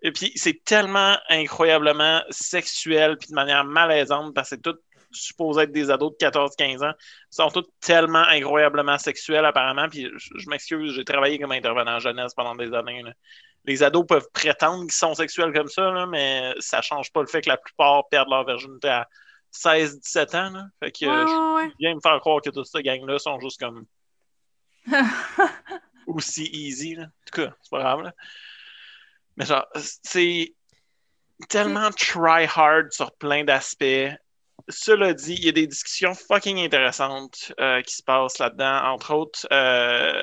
Et 0.01 0.11
puis, 0.11 0.31
c'est 0.35 0.63
tellement 0.63 1.17
incroyablement 1.29 2.21
sexuel, 2.29 3.17
puis 3.17 3.29
de 3.29 3.35
manière 3.35 3.65
malaisante, 3.65 4.33
parce 4.33 4.49
que 4.51 4.55
c'est 4.55 4.61
tout 4.61 4.77
supposé 5.11 5.63
être 5.63 5.71
des 5.71 5.89
ados 5.89 6.11
de 6.11 6.25
14-15 6.25 6.85
ans. 6.87 6.93
Ils 6.99 7.35
sont 7.35 7.49
tous 7.49 7.65
tellement 7.81 8.23
incroyablement 8.27 8.97
sexuels, 8.97 9.43
apparemment. 9.43 9.89
Puis, 9.89 10.07
je, 10.15 10.29
je 10.37 10.49
m'excuse, 10.49 10.93
j'ai 10.93 11.03
travaillé 11.03 11.39
comme 11.39 11.51
intervenant 11.51 11.99
jeunesse 11.99 12.33
pendant 12.33 12.55
des 12.55 12.73
années. 12.73 13.01
là. 13.03 13.11
Les 13.65 13.83
ados 13.83 14.05
peuvent 14.07 14.27
prétendre 14.33 14.83
qu'ils 14.83 14.91
sont 14.93 15.15
sexuels 15.15 15.51
comme 15.51 15.67
ça, 15.67 15.91
là, 15.91 16.05
mais 16.05 16.53
ça 16.59 16.81
change 16.81 17.11
pas 17.11 17.21
le 17.21 17.27
fait 17.27 17.41
que 17.41 17.49
la 17.49 17.57
plupart 17.57 18.07
perdent 18.09 18.29
leur 18.29 18.45
virginité 18.45 18.87
à 18.87 19.07
16-17 19.51 20.35
ans. 20.37 20.49
là. 20.51 20.65
Fait 20.81 20.91
que 20.91 21.05
Ouais, 21.05 21.27
je 21.27 21.55
ouais, 21.67 21.73
viens 21.79 21.95
me 21.95 21.99
faire 21.99 22.19
croire 22.19 22.41
que 22.41 22.51
toute 22.51 22.65
cette 22.67 22.83
gang-là 22.83 23.19
sont 23.19 23.39
juste 23.39 23.59
comme 23.59 23.85
aussi 26.09 26.45
easy. 26.51 26.95
Là. 26.95 27.03
En 27.03 27.31
tout 27.31 27.41
cas, 27.41 27.53
c'est 27.61 27.69
pas 27.69 27.79
grave. 27.79 28.01
là. 28.01 28.13
Mais 29.37 29.45
genre, 29.45 29.65
c'est 30.03 30.53
tellement 31.47 31.91
try 31.91 32.45
hard 32.53 32.91
sur 32.91 33.11
plein 33.13 33.43
d'aspects. 33.43 34.11
Cela 34.67 35.13
dit, 35.13 35.35
il 35.35 35.45
y 35.45 35.49
a 35.49 35.53
des 35.53 35.67
discussions 35.67 36.13
fucking 36.13 36.59
intéressantes 36.59 37.53
euh, 37.59 37.81
qui 37.81 37.95
se 37.95 38.03
passent 38.03 38.39
là-dedans. 38.39 38.83
Entre 38.91 39.13
autres, 39.13 39.47
euh, 39.51 40.21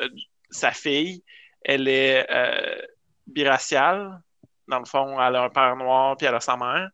euh, 0.00 0.08
sa 0.50 0.72
fille, 0.72 1.22
elle 1.62 1.86
est 1.88 2.26
biraciale. 3.26 4.20
Dans 4.68 4.78
le 4.78 4.86
fond, 4.86 5.20
elle 5.20 5.36
a 5.36 5.42
un 5.42 5.50
père 5.50 5.76
noir, 5.76 6.16
puis 6.16 6.26
elle 6.26 6.34
a 6.34 6.40
sa 6.40 6.56
mère. 6.56 6.88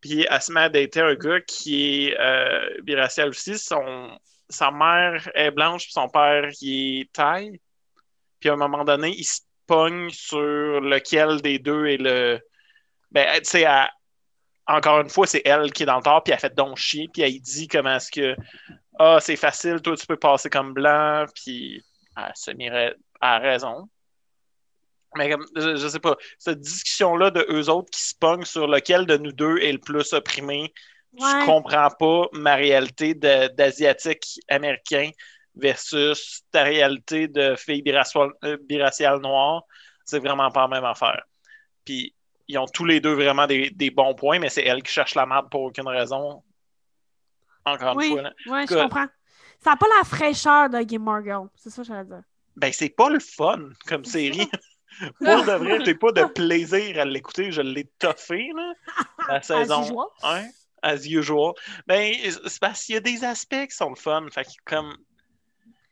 Puis 0.00 0.26
elle 0.30 0.40
se 0.40 0.52
met 0.52 0.60
un 0.60 1.14
gars 1.14 1.40
qui 1.40 2.06
est 2.06 2.82
biracial 2.82 3.30
aussi. 3.30 3.58
Son, 3.58 4.16
sa 4.48 4.70
mère 4.70 5.28
est 5.34 5.50
blanche, 5.50 5.84
puis 5.84 5.92
son 5.92 6.08
père, 6.08 6.48
il 6.60 7.00
est 7.00 7.12
taille. 7.12 7.60
Puis 8.40 8.48
à 8.48 8.54
un 8.54 8.56
moment 8.56 8.84
donné, 8.84 9.10
il 9.16 9.24
se 9.24 9.40
pogne 9.66 10.10
sur 10.10 10.80
lequel 10.80 11.40
des 11.42 11.58
deux 11.58 11.86
est 11.86 11.98
le. 11.98 12.40
Ben, 13.10 13.26
tu 13.42 13.50
sais, 13.50 13.66
encore 14.66 15.00
une 15.00 15.10
fois, 15.10 15.26
c'est 15.26 15.42
elle 15.44 15.72
qui 15.72 15.82
est 15.82 15.86
dans 15.86 15.96
le 15.96 16.02
tort, 16.02 16.22
puis 16.22 16.32
elle 16.32 16.38
fait 16.40 16.54
donc 16.54 16.76
chier, 16.76 17.08
puis 17.12 17.22
elle 17.22 17.40
dit 17.40 17.68
comment 17.68 17.96
est-ce 17.96 18.10
que. 18.10 18.36
Ah, 18.98 19.18
c'est 19.20 19.36
facile, 19.36 19.80
toi, 19.80 19.96
tu 19.96 20.06
peux 20.06 20.16
passer 20.16 20.50
comme 20.50 20.74
blanc, 20.74 21.24
puis 21.34 21.82
elle 22.16 22.32
se 22.34 22.50
mirait 22.50 22.94
à 23.20 23.38
raison. 23.38 23.88
Mais 25.16 25.30
comme, 25.30 25.44
je, 25.56 25.74
je 25.76 25.88
sais 25.88 25.98
pas, 25.98 26.16
cette 26.38 26.60
discussion-là 26.60 27.30
de 27.30 27.44
eux 27.50 27.68
autres 27.68 27.90
qui 27.90 28.02
se 28.02 28.14
pognent 28.14 28.44
sur 28.44 28.68
lequel 28.68 29.06
de 29.06 29.16
nous 29.16 29.32
deux 29.32 29.58
est 29.58 29.72
le 29.72 29.78
plus 29.78 30.12
opprimé, 30.12 30.72
Ouais. 31.12 31.28
je 31.40 31.46
comprends 31.46 31.88
pas 31.90 32.28
ma 32.32 32.54
réalité 32.54 33.14
d'asiatique 33.14 34.38
américain 34.48 35.10
versus 35.60 36.42
ta 36.50 36.62
réalité 36.64 37.28
de 37.28 37.54
fille 37.56 37.82
biraciale, 37.82 38.30
euh, 38.44 38.56
biraciale 38.62 39.20
noire. 39.20 39.62
C'est 40.04 40.18
vraiment 40.18 40.50
pas 40.50 40.62
la 40.62 40.68
même 40.68 40.84
affaire. 40.84 41.22
Puis 41.84 42.14
ils 42.48 42.58
ont 42.58 42.66
tous 42.66 42.84
les 42.84 43.00
deux 43.00 43.14
vraiment 43.14 43.46
des, 43.46 43.70
des 43.70 43.90
bons 43.90 44.14
points, 44.14 44.38
mais 44.38 44.48
c'est 44.48 44.64
elle 44.64 44.82
qui 44.82 44.92
cherche 44.92 45.14
la 45.14 45.26
merde 45.26 45.48
pour 45.50 45.62
aucune 45.62 45.86
raison. 45.88 46.42
Encore 47.64 47.92
une 47.92 47.98
Oui, 47.98 48.10
fois. 48.12 48.22
là. 48.22 48.32
ouais, 48.46 48.66
je 48.68 48.74
comprends. 48.74 49.06
Ça 49.62 49.70
n'a 49.70 49.76
pas 49.76 49.86
la 49.98 50.04
fraîcheur 50.04 50.70
de 50.70 50.80
Gilmore 50.80 51.22
Girl. 51.22 51.48
C'est 51.54 51.70
ça 51.70 51.82
que 51.82 51.88
j'allais 51.88 52.04
dire. 52.06 52.22
Ben, 52.56 52.72
c'est 52.72 52.88
pas 52.88 53.10
le 53.10 53.20
fun 53.20 53.68
comme 53.86 54.04
série. 54.04 54.48
Pour 55.18 55.44
de 55.44 55.52
vrai, 55.52 55.78
j'ai 55.84 55.94
pas 55.94 56.12
de 56.12 56.24
plaisir 56.24 56.98
à 56.98 57.04
l'écouter. 57.04 57.52
Je 57.52 57.60
l'ai 57.62 57.84
toffé, 57.98 58.50
là, 58.56 58.72
la 59.28 59.42
saison 59.42 59.82
usual. 59.82 60.06
1, 60.22 60.46
as 60.82 61.06
usual. 61.06 61.52
Ben, 61.86 62.12
c'est 62.46 62.58
parce 62.60 62.84
qu'il 62.84 62.94
y 62.94 62.98
a 62.98 63.00
des 63.00 63.22
aspects 63.22 63.66
qui 63.68 63.76
sont 63.76 63.90
le 63.90 63.96
fun. 63.96 64.26
Fait 64.32 64.44
que, 64.44 64.50
comme, 64.64 64.96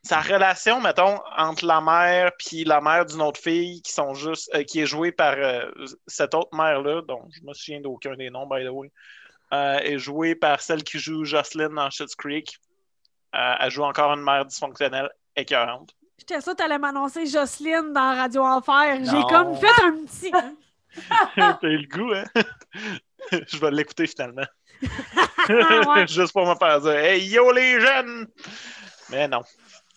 sa 0.09 0.21
relation, 0.21 0.81
mettons, 0.81 1.19
entre 1.37 1.67
la 1.67 1.81
mère 1.81 2.31
puis 2.35 2.63
la 2.63 2.81
mère 2.81 3.05
d'une 3.05 3.21
autre 3.21 3.39
fille 3.39 3.79
qui 3.83 3.91
sont 3.91 4.15
juste, 4.15 4.49
euh, 4.55 4.63
qui 4.63 4.79
est 4.79 4.87
jouée 4.87 5.11
par 5.11 5.35
euh, 5.37 5.69
cette 6.07 6.33
autre 6.33 6.49
mère-là, 6.51 7.03
dont 7.07 7.29
je 7.31 7.45
me 7.45 7.53
souviens 7.53 7.79
d'aucun 7.79 8.15
des 8.15 8.31
noms, 8.31 8.47
by 8.47 8.65
the 8.65 8.69
way, 8.69 8.91
euh, 9.53 9.77
est 9.77 9.99
jouée 9.99 10.33
par 10.33 10.61
celle 10.61 10.83
qui 10.83 10.97
joue 10.97 11.25
Jocelyn 11.25 11.69
dans 11.69 11.91
Schitt's 11.91 12.15
Creek. 12.15 12.57
Elle 13.33 13.69
joue 13.69 13.83
encore 13.83 14.11
une 14.13 14.23
mère 14.23 14.45
dysfonctionnelle 14.45 15.11
écœurante. 15.35 15.93
J'étais 16.17 16.41
sûre 16.41 16.53
que 16.53 16.57
tu 16.57 16.63
allais 16.63 16.79
m'annoncer 16.79 17.27
Jocelyne 17.27 17.93
dans 17.93 18.15
Radio 18.15 18.43
Enfer. 18.43 19.01
J'ai 19.03 19.21
comme 19.29 19.55
fait 19.57 19.83
un 19.83 20.05
petit. 20.05 20.31
T'as 21.35 21.59
eu 21.61 21.77
le 21.77 21.87
goût, 21.87 22.11
hein? 22.13 22.23
Je 23.47 23.57
vais 23.59 23.69
l'écouter 23.69 24.07
finalement. 24.07 24.47
Ah, 25.51 25.95
ouais. 25.95 26.07
Juste 26.07 26.31
pour 26.31 26.45
me 26.45 26.53
faire 26.53 26.79
dire 26.79 26.95
Hey 26.95 27.25
yo 27.27 27.51
les 27.51 27.79
jeunes! 27.79 28.27
Mais 29.09 29.27
non. 29.27 29.41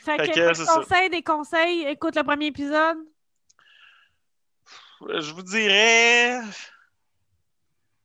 Fait 0.05 0.17
Fait 0.17 0.29
que, 0.29 0.35
que 0.35 0.41
pas 0.41 0.49
de 0.49 0.55
c'est 0.55 0.65
ça. 0.65 0.75
conseils, 0.75 1.11
des 1.11 1.23
conseils. 1.23 1.87
Écoute 1.87 2.17
le 2.17 2.25
premier 2.25 2.47
épisode. 2.47 2.99
Je 5.09 5.33
vous 5.33 5.43
dirais. 5.43 6.41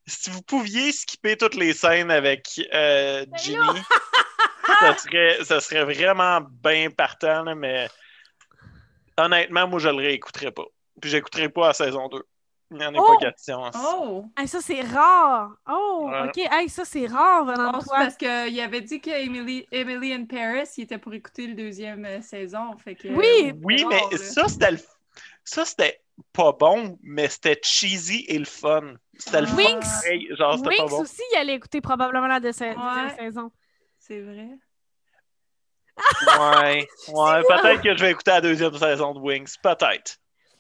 Si 0.06 0.30
vous 0.30 0.42
pouviez 0.42 0.92
skipper 0.92 1.36
toutes 1.36 1.56
les 1.56 1.74
scènes 1.74 2.12
avec 2.12 2.62
euh, 2.74 3.26
Ben 3.26 3.38
Ginny, 3.40 3.58
ça, 4.80 4.98
serait, 4.98 5.44
ça 5.44 5.60
serait 5.60 5.84
vraiment 5.84 6.40
bien 6.42 6.90
partant, 6.92 7.44
là, 7.44 7.56
mais 7.56 7.90
honnêtement, 9.18 9.68
moi 9.68 9.80
je 9.80 9.90
le 9.90 9.96
réécouterais 9.96 10.52
pas. 10.52 10.66
Puis 11.02 11.10
j'écouterais 11.10 11.50
pas 11.50 11.70
à 11.70 11.74
saison 11.74 12.08
2. 12.08 12.24
Il 12.70 12.78
n'y 12.78 12.86
en 12.86 12.94
a 12.96 12.98
Oh! 13.00 13.16
pas 13.20 13.26
question. 13.32 13.62
Oh! 13.76 14.26
Hey, 14.38 14.48
ça, 14.48 14.60
c'est 14.62 14.82
rare. 14.82 15.52
Oh, 15.70 16.10
Ouais. 16.12 16.28
OK. 16.28 16.38
Hey, 16.52 16.68
ça, 16.70 16.84
c'est 16.84 17.08
rare 17.08 17.46
Oh, 17.48 17.80
toi. 17.84 17.96
parce 17.98 18.18
qu'il 18.18 18.60
avait 18.60 18.82
dit 18.82 19.00
que 19.00 19.10
Emily, 19.10 19.66
Emily 19.72 20.12
in 20.14 20.26
Paris, 20.26 20.68
il 20.78 20.84
était 20.84 20.98
pour 20.98 21.14
écouter 21.14 21.48
le 21.48 21.54
deuxième 21.54 22.04
euh, 22.06 22.22
saison. 22.22 22.78
Fait 22.78 22.96
que, 22.96 23.08
Oui. 23.08 23.54
Oui, 23.64 23.80
c'est 23.80 23.86
mais 23.86 24.02
là. 24.12 24.18
ça, 24.18 24.48
c'était 24.50 24.72
le... 24.72 24.78
ça, 25.46 25.64
c'était 25.64 26.02
pas 26.34 26.52
bon, 26.52 26.98
mais 27.04 27.30
c'était 27.30 27.60
cheesy 27.64 28.26
et 28.28 28.38
le 28.38 28.46
fun. 28.46 28.96
C'était 29.18 29.42
le 29.42 29.48
fun. 29.48 29.80
Genre, 30.36 30.62
pas 30.62 30.86
bon. 30.88 31.02
aussi, 31.02 31.22
il 31.34 31.38
allait 31.38 31.56
écouter 31.56 31.80
probablement 31.80 32.28
la 32.28 32.40
deuxi- 32.42 32.74
deuxième 32.76 33.06
Ouais. 33.08 33.16
saison. 33.18 33.52
C'est 34.00 34.22
vrai. 34.22 34.50
Ouais, 36.40 36.88
ouais. 37.08 37.42
Peut-être 37.48 37.82
que 37.82 37.96
je 37.96 38.04
vais 38.04 38.12
écouter 38.12 38.32
la 38.32 38.42
deuxième 38.42 38.78
saison 38.78 39.14
de 39.14 39.20
Wings. 39.20 39.56
Peut-être. 39.64 40.18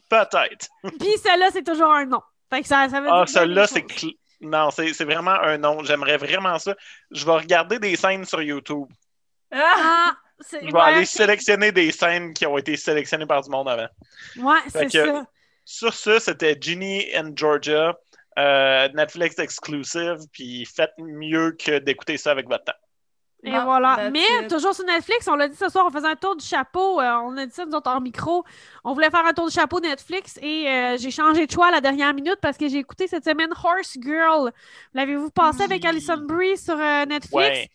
Peut-être. 0.10 0.68
Puis 1.00 1.18
celle-là, 1.24 1.50
c'est 1.52 1.64
toujours 1.64 1.94
un. 1.94 2.08
Fait 2.50 2.62
que 2.62 2.68
ça, 2.68 2.88
ça 2.90 3.02
veut 3.02 3.08
Ah, 3.12 3.26
des 3.26 3.32
c'est. 3.68 3.86
cl- 3.86 4.16
Non, 4.42 4.70
c'est 4.72 4.94
c'est 4.94 5.04
vraiment 5.04 5.32
un 5.42 5.58
non. 5.58 5.84
J'aimerais 5.84 6.18
vraiment 6.18 6.58
ça. 6.60 6.76
Je 7.12 7.26
vais 7.26 7.32
regarder 7.34 7.80
des 7.80 7.96
scènes 7.96 8.24
sur 8.26 8.42
YouTube. 8.42 8.88
Ah! 9.52 9.58
Ah, 9.78 10.18
c'est 10.40 10.62
Je 10.62 10.66
vais 10.68 10.72
ouais, 10.74 10.80
aller 10.82 11.06
sélectionner 11.06 11.72
des 11.72 11.92
scènes 11.92 12.34
qui 12.34 12.46
ont 12.46 12.58
été 12.58 12.78
sélectionnées 12.78 13.26
par 13.26 13.42
du 13.42 13.50
monde 13.50 13.68
avant. 13.68 13.88
Ouais, 14.38 14.60
Fait 14.72 14.88
c'est 14.90 15.00
que- 15.04 15.06
ça. 15.06 15.26
Sur 15.66 15.94
ça, 15.94 16.20
c'était 16.22 16.58
Ginny 16.60 17.06
and 17.18 17.32
Georgia, 17.36 17.98
euh, 18.40 18.88
Netflix 18.94 19.38
exclusive, 19.40 20.20
puis 20.32 20.66
faites 20.66 20.94
mieux 20.98 21.52
que 21.60 21.80
d'écouter 21.80 22.16
ça 22.18 22.32
avec 22.32 22.48
votre 22.48 22.64
temps. 22.64 22.80
Et 23.44 23.52
voilà. 23.52 24.10
Mais 24.12 24.26
it. 24.44 24.50
toujours 24.50 24.74
sur 24.74 24.84
Netflix, 24.84 25.28
on 25.28 25.36
l'a 25.36 25.48
dit 25.48 25.56
ce 25.56 25.70
soir, 25.70 25.86
on 25.88 25.92
faisait 25.92 26.08
un 26.08 26.16
tour 26.16 26.36
du 26.36 26.44
chapeau. 26.46 27.00
euh, 27.00 27.14
on 27.24 27.38
a 27.38 27.46
dit 27.46 27.54
ça, 27.54 27.66
nous 27.66 27.74
autres, 27.74 27.90
en 27.90 28.02
micro. 28.02 28.44
On 28.84 28.94
voulait 28.94 29.10
faire 29.12 29.26
un 29.26 29.34
tour 29.34 29.48
du 29.48 29.54
chapeau 29.54 29.80
Netflix 29.80 30.38
et 30.42 30.68
euh, 30.68 30.98
j'ai 30.98 31.12
changé 31.12 31.46
de 31.46 31.52
choix 31.52 31.68
à 31.68 31.72
la 31.72 31.80
dernière 31.82 32.14
minute 32.14 32.38
parce 32.42 32.58
que 32.58 32.68
j'ai 32.68 32.80
écouté 32.80 33.08
cette 33.08 33.24
semaine 33.24 33.52
Horse 33.64 33.96
Girl. 34.02 34.52
L'avez-vous 34.94 35.30
passé 35.30 35.64
avec 35.64 35.84
Oui. 35.84 35.90
Alison 35.90 36.18
Brie 36.18 36.58
sur 36.58 36.78
euh, 36.78 37.06
Netflix? 37.06 37.34
Ouais. 37.34 37.70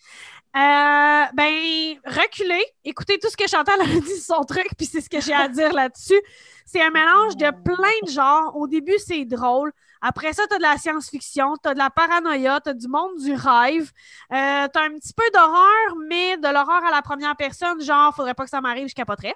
Euh, 0.55 1.25
ben, 1.33 1.97
reculez, 2.05 2.63
écoutez 2.85 3.19
tout 3.19 3.31
ce 3.31 3.37
que 3.37 3.49
Chantal 3.49 3.81
a 3.81 3.85
dit 4.01 4.21
sur 4.21 4.37
son 4.37 4.43
truc, 4.45 4.67
puis 4.77 4.87
c'est 4.87 5.01
ce 5.01 5.09
que 5.09 5.21
j'ai 5.21 5.33
à 5.33 5.49
dire 5.49 5.73
là-dessus. 5.73 6.21
C'est 6.67 6.83
un 6.83 6.91
mélange 6.91 7.37
de 7.37 7.51
plein 7.65 8.07
de 8.07 8.11
genres. 8.11 8.55
Au 8.57 8.67
début, 8.67 8.99
c'est 8.99 9.25
drôle. 9.25 9.73
Après 10.03 10.33
ça, 10.33 10.43
t'as 10.51 10.59
de 10.59 10.63
la 10.63 10.77
science-fiction, 10.77 11.55
t'as 11.63 11.75
de 11.75 11.79
la 11.79 11.89
paranoïa, 11.91 12.61
t'as 12.61 12.75
du 12.75 12.89
monde 12.89 13.17
du 13.19 13.33
rêve, 13.35 13.91
euh, 14.33 14.67
t'as 14.73 14.83
un 14.85 14.99
petit 14.99 15.15
peu 15.15 15.23
d'horreur, 15.33 15.97
mais 16.09 16.37
de 16.37 16.49
l'horreur 16.49 16.85
à 16.85 16.91
la 16.91 17.03
première 17.03 17.37
personne, 17.37 17.81
genre, 17.81 18.15
faudrait 18.15 18.35
pas 18.35 18.45
que 18.45 18.51
ça 18.51 18.61
m'arrive, 18.61 18.89
je 18.89 18.95
capoterais. 18.95 19.35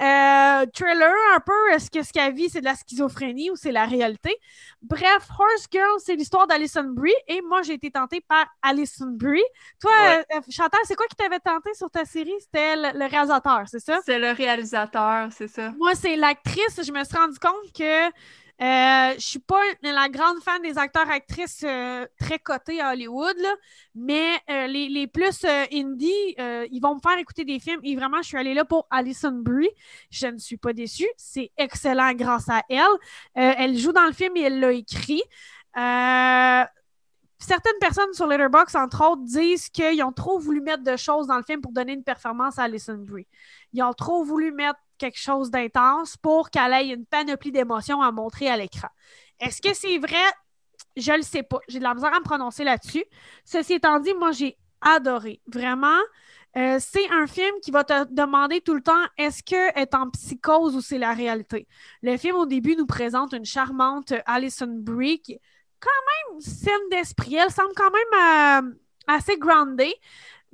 Euh, 0.00 0.66
thriller, 0.74 1.14
un 1.36 1.40
peu, 1.40 1.70
est-ce 1.72 1.88
que 1.88 2.02
ce 2.02 2.12
qu'elle 2.12 2.34
vit, 2.34 2.48
c'est 2.50 2.58
de 2.58 2.64
la 2.64 2.74
schizophrénie 2.74 3.50
ou 3.52 3.56
c'est 3.56 3.70
la 3.70 3.84
réalité? 3.84 4.36
Bref, 4.82 5.28
Horse 5.38 5.66
Girl, 5.70 5.98
c'est 5.98 6.16
l'histoire 6.16 6.48
d'Alison 6.48 6.82
Brie 6.82 7.14
et 7.28 7.40
moi, 7.42 7.62
j'ai 7.62 7.74
été 7.74 7.92
tentée 7.92 8.20
par 8.20 8.44
Alison 8.60 9.06
Brie. 9.12 9.40
Toi, 9.80 9.92
Ouais. 10.02 10.24
euh, 10.34 10.40
Chantal, 10.50 10.80
c'est 10.82 10.96
quoi 10.96 11.06
qui 11.06 11.14
t'avait 11.14 11.38
tenté 11.38 11.72
sur 11.74 11.88
ta 11.90 12.04
série? 12.04 12.34
C'était 12.40 12.74
le, 12.74 12.98
le 12.98 13.06
réalisateur, 13.06 13.62
c'est 13.66 13.78
ça? 13.78 14.00
C'est 14.04 14.18
le 14.18 14.32
réalisateur, 14.32 15.28
c'est 15.30 15.46
ça. 15.48 15.70
Moi, 15.78 15.94
c'est 15.94 16.16
l'actrice. 16.16 16.80
Je 16.82 16.90
me 16.90 17.04
suis 17.04 17.16
rendu 17.16 17.38
compte 17.38 17.72
que 17.72 18.10
Euh, 18.62 19.14
je 19.16 19.20
suis 19.26 19.38
pas 19.40 19.60
la 19.82 20.08
grande 20.08 20.40
fan 20.40 20.62
des 20.62 20.78
acteurs-actrices 20.78 21.64
euh, 21.64 22.06
très 22.20 22.38
cotés 22.38 22.80
à 22.80 22.92
Hollywood, 22.92 23.36
mais 23.96 24.38
euh, 24.48 24.68
les, 24.68 24.88
les, 24.88 25.08
plus 25.08 25.44
euh, 25.44 25.64
indie, 25.72 26.36
ils 26.70 26.80
vont 26.80 26.94
me 26.94 27.00
faire 27.00 27.18
écouter 27.18 27.44
des 27.44 27.58
films. 27.58 27.80
Et 27.82 27.96
vraiment, 27.96 28.22
je 28.22 28.28
suis 28.28 28.38
allée 28.38 28.54
là 28.54 28.64
pour 28.64 28.86
Alison 28.90 29.32
Brie. 29.32 29.70
Je 30.10 30.28
ne 30.28 30.38
suis 30.38 30.56
pas 30.56 30.72
déçue. 30.72 31.08
C'est 31.16 31.50
excellent 31.56 32.12
grâce 32.14 32.48
à 32.48 32.62
elle. 32.68 32.84
elle 33.34 33.76
joue 33.76 33.92
dans 33.92 34.06
le 34.06 34.12
film 34.12 34.36
et 34.36 34.42
elle 34.42 34.60
l'a 34.60 34.72
écrit. 34.72 35.22
Certaines 37.44 37.78
personnes 37.80 38.12
sur 38.12 38.26
Letterboxd, 38.26 38.76
entre 38.76 39.04
autres, 39.04 39.22
disent 39.22 39.68
qu'ils 39.68 40.02
ont 40.02 40.12
trop 40.12 40.38
voulu 40.38 40.60
mettre 40.60 40.82
de 40.82 40.96
choses 40.96 41.26
dans 41.26 41.36
le 41.36 41.42
film 41.42 41.60
pour 41.60 41.72
donner 41.72 41.92
une 41.92 42.04
performance 42.04 42.58
à 42.58 42.64
Alison 42.64 42.96
Brie. 42.96 43.26
Ils 43.72 43.82
ont 43.82 43.92
trop 43.92 44.24
voulu 44.24 44.52
mettre 44.52 44.78
quelque 44.98 45.18
chose 45.18 45.50
d'intense 45.50 46.16
pour 46.16 46.50
qu'elle 46.50 46.72
ait 46.72 46.88
une 46.88 47.06
panoplie 47.06 47.52
d'émotions 47.52 48.02
à 48.02 48.12
montrer 48.12 48.48
à 48.48 48.56
l'écran. 48.56 48.88
Est-ce 49.40 49.60
que 49.60 49.74
c'est 49.74 49.98
vrai? 49.98 50.24
Je 50.96 51.12
ne 51.12 51.18
le 51.18 51.22
sais 51.22 51.42
pas. 51.42 51.58
J'ai 51.68 51.78
de 51.78 51.84
la 51.84 51.94
misère 51.94 52.14
à 52.14 52.18
me 52.18 52.24
prononcer 52.24 52.64
là-dessus. 52.64 53.04
Ceci 53.44 53.74
étant 53.74 54.00
dit, 54.00 54.14
moi, 54.14 54.32
j'ai 54.32 54.56
adoré. 54.80 55.40
Vraiment. 55.46 56.00
Euh, 56.56 56.78
c'est 56.78 57.10
un 57.10 57.26
film 57.26 57.52
qui 57.62 57.72
va 57.72 57.82
te 57.82 58.04
demander 58.12 58.60
tout 58.60 58.74
le 58.74 58.80
temps 58.80 59.02
est-ce 59.18 59.42
qu'elle 59.42 59.72
est 59.74 59.92
en 59.92 60.08
psychose 60.10 60.76
ou 60.76 60.80
c'est 60.80 60.98
la 60.98 61.12
réalité? 61.12 61.66
Le 62.00 62.16
film, 62.16 62.36
au 62.36 62.46
début, 62.46 62.76
nous 62.76 62.86
présente 62.86 63.32
une 63.32 63.44
charmante 63.44 64.12
Alison 64.24 64.68
Brie 64.70 65.20
qui, 65.20 65.40
quand 65.84 66.32
même, 66.32 66.40
saine 66.40 66.88
d'esprit. 66.90 67.36
Elle 67.36 67.50
semble 67.50 67.74
quand 67.76 67.90
même 67.90 68.64
euh, 68.64 68.74
assez 69.06 69.36
groundée 69.36 69.94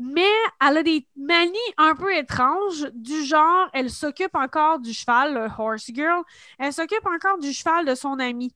mais 0.03 0.33
elle 0.67 0.79
a 0.79 0.83
des 0.83 1.07
manies 1.15 1.59
un 1.77 1.95
peu 1.95 2.17
étranges, 2.17 2.89
du 2.95 3.23
genre, 3.23 3.69
elle 3.75 3.91
s'occupe 3.91 4.35
encore 4.35 4.79
du 4.79 4.95
cheval, 4.95 5.35
le 5.35 5.47
horse 5.59 5.91
girl, 5.93 6.23
elle 6.59 6.73
s'occupe 6.73 7.07
encore 7.07 7.39
du 7.39 7.53
cheval 7.53 7.85
de 7.85 7.95
son 7.95 8.19
ami, 8.19 8.55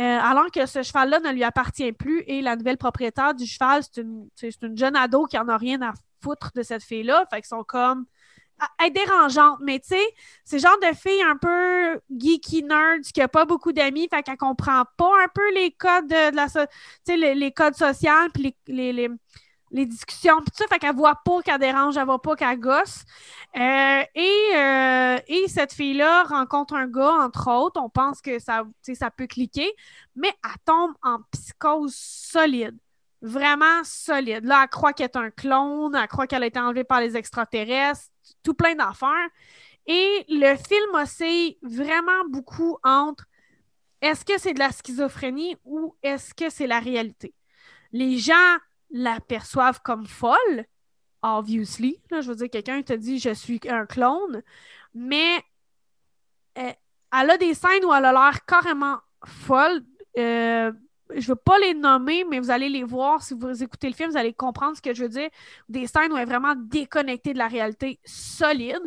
euh, 0.00 0.02
alors 0.02 0.50
que 0.50 0.64
ce 0.64 0.82
cheval-là 0.82 1.20
ne 1.20 1.32
lui 1.32 1.44
appartient 1.44 1.92
plus 1.92 2.24
et 2.26 2.40
la 2.40 2.56
nouvelle 2.56 2.78
propriétaire 2.78 3.34
du 3.34 3.44
cheval, 3.44 3.82
c'est 3.82 4.00
une, 4.00 4.30
une, 4.62 4.78
jeune 4.78 4.96
ado 4.96 5.26
qui 5.26 5.36
en 5.36 5.48
a 5.48 5.58
rien 5.58 5.82
à 5.82 5.92
foutre 6.22 6.50
de 6.54 6.62
cette 6.62 6.82
fille-là, 6.82 7.26
fait 7.30 7.42
qu'ils 7.42 7.48
sont 7.48 7.64
comme 7.64 8.06
est 8.84 8.90
dérangeante, 8.90 9.58
mais 9.60 9.78
tu 9.80 9.88
sais, 9.88 10.06
c'est 10.44 10.58
genre 10.58 10.78
de 10.80 10.94
fille 10.96 11.22
un 11.22 11.36
peu 11.36 12.00
geeky 12.10 12.62
nerd 12.62 13.02
qui 13.02 13.20
a 13.20 13.28
pas 13.28 13.44
beaucoup 13.44 13.72
d'amis, 13.72 14.08
fait 14.08 14.22
qu'elle 14.22 14.36
comprend 14.36 14.84
pas 14.96 15.12
un 15.24 15.28
peu 15.34 15.54
les 15.54 15.72
codes 15.72 16.08
de, 16.08 16.34
la, 16.34 16.48
sais, 16.48 16.66
les, 17.16 17.52
codes 17.52 17.74
sociaux 17.74 18.10
puis 18.32 18.54
les, 18.66 18.92
les 18.92 19.10
les 19.70 19.86
discussions, 19.86 20.36
puis 20.38 20.50
tout 20.50 20.62
ça, 20.62 20.66
fait 20.68 20.78
qu'elle 20.78 20.94
voit 20.94 21.20
pas 21.24 21.42
qu'elle 21.42 21.58
dérange, 21.58 21.96
elle 21.96 22.04
voit 22.04 22.22
pas 22.22 22.36
qu'elle 22.36 22.58
gosse. 22.58 23.04
Euh, 23.56 24.02
et, 24.14 24.50
euh, 24.54 25.18
et 25.26 25.48
cette 25.48 25.72
fille-là 25.72 26.24
rencontre 26.24 26.74
un 26.74 26.86
gars, 26.86 27.12
entre 27.12 27.50
autres, 27.50 27.80
on 27.80 27.88
pense 27.88 28.20
que 28.20 28.38
ça, 28.38 28.64
ça 28.94 29.10
peut 29.10 29.26
cliquer, 29.26 29.70
mais 30.14 30.32
elle 30.44 30.58
tombe 30.64 30.92
en 31.02 31.18
psychose 31.32 31.94
solide. 31.94 32.76
Vraiment 33.22 33.82
solide. 33.82 34.44
Là, 34.44 34.62
elle 34.62 34.68
croit 34.68 34.92
qu'elle 34.92 35.06
est 35.06 35.16
un 35.16 35.30
clone, 35.30 35.94
elle 35.94 36.08
croit 36.08 36.26
qu'elle 36.26 36.42
a 36.42 36.46
été 36.46 36.60
enlevée 36.60 36.84
par 36.84 37.00
les 37.00 37.16
extraterrestres, 37.16 38.06
tout 38.42 38.54
plein 38.54 38.74
d'affaires. 38.74 39.28
Et 39.86 40.24
le 40.28 40.56
film 40.56 40.94
oscille 40.94 41.56
vraiment 41.62 42.24
beaucoup 42.28 42.78
entre 42.82 43.24
est-ce 44.00 44.24
que 44.24 44.38
c'est 44.38 44.54
de 44.54 44.58
la 44.58 44.72
schizophrénie 44.72 45.56
ou 45.64 45.94
est-ce 46.02 46.34
que 46.34 46.50
c'est 46.50 46.66
la 46.66 46.80
réalité? 46.80 47.34
Les 47.92 48.18
gens 48.18 48.56
la 48.90 49.20
perçoivent 49.20 49.80
comme 49.82 50.06
folle, 50.06 50.64
obviously. 51.22 52.00
je 52.10 52.28
veux 52.28 52.36
dire, 52.36 52.50
quelqu'un 52.50 52.82
te 52.82 52.92
dit 52.92 53.18
je 53.18 53.34
suis 53.34 53.60
un 53.68 53.86
clone, 53.86 54.42
mais 54.94 55.42
euh, 56.58 56.72
elle, 57.12 57.30
a 57.30 57.38
des 57.38 57.54
scènes 57.54 57.84
où 57.84 57.92
elle 57.92 58.04
a 58.04 58.12
l'air 58.12 58.44
carrément 58.44 58.98
folle. 59.24 59.82
Euh, 60.18 60.72
je 61.14 61.28
veux 61.28 61.36
pas 61.36 61.58
les 61.58 61.74
nommer, 61.74 62.24
mais 62.24 62.38
vous 62.38 62.50
allez 62.50 62.68
les 62.68 62.82
voir. 62.82 63.22
Si 63.22 63.34
vous 63.34 63.62
écoutez 63.62 63.88
le 63.88 63.94
film, 63.94 64.10
vous 64.10 64.16
allez 64.16 64.32
comprendre 64.32 64.76
ce 64.76 64.82
que 64.82 64.94
je 64.94 65.02
veux 65.02 65.08
dire. 65.08 65.28
Des 65.68 65.86
scènes 65.86 66.12
où 66.12 66.16
elle 66.16 66.22
est 66.22 66.26
vraiment 66.26 66.54
déconnectée 66.56 67.32
de 67.32 67.38
la 67.38 67.48
réalité 67.48 68.00
solide. 68.04 68.82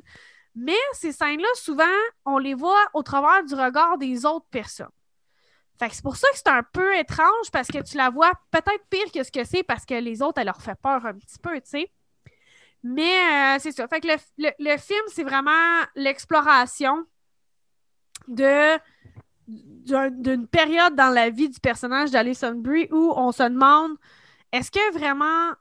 Mais 0.55 0.77
ces 0.93 1.11
scènes-là, 1.11 1.47
souvent, 1.55 1.83
on 2.25 2.37
les 2.37 2.53
voit 2.53 2.85
au 2.93 3.03
travers 3.03 3.43
du 3.45 3.53
regard 3.53 3.97
des 3.97 4.25
autres 4.25 4.47
personnes. 4.51 4.89
Fait 5.79 5.89
c'est 5.91 6.03
pour 6.03 6.17
ça 6.17 6.27
que 6.31 6.37
c'est 6.37 6.49
un 6.49 6.63
peu 6.63 6.97
étrange 6.97 7.51
parce 7.53 7.69
que 7.69 7.81
tu 7.81 7.95
la 7.95 8.09
vois 8.09 8.33
peut-être 8.51 8.85
pire 8.89 9.09
que 9.13 9.23
ce 9.23 9.31
que 9.31 9.45
c'est 9.45 9.63
parce 9.63 9.85
que 9.85 9.93
les 9.93 10.21
autres, 10.21 10.39
elle 10.41 10.47
leur 10.47 10.61
fait 10.61 10.77
peur 10.81 11.05
un 11.05 11.13
petit 11.13 11.39
peu, 11.39 11.55
tu 11.61 11.69
sais. 11.69 11.91
Mais 12.83 13.55
euh, 13.55 13.59
c'est 13.59 13.71
ça. 13.71 13.87
Fait 13.87 14.01
que 14.01 14.07
le, 14.07 14.77
film, 14.77 15.03
c'est 15.07 15.23
vraiment 15.23 15.85
l'exploration 15.95 17.05
de 18.27 18.77
d'une 20.11 20.47
période 20.47 20.95
dans 20.95 21.13
la 21.13 21.29
vie 21.29 21.49
du 21.49 21.59
personnage 21.59 22.11
d'Alison 22.11 22.55
Brie 22.55 22.87
où 22.91 23.13
on 23.15 23.31
se 23.31 23.43
demande 23.43 23.97
est-ce 24.51 24.71
que 24.71 24.93
vraiment 24.93 25.53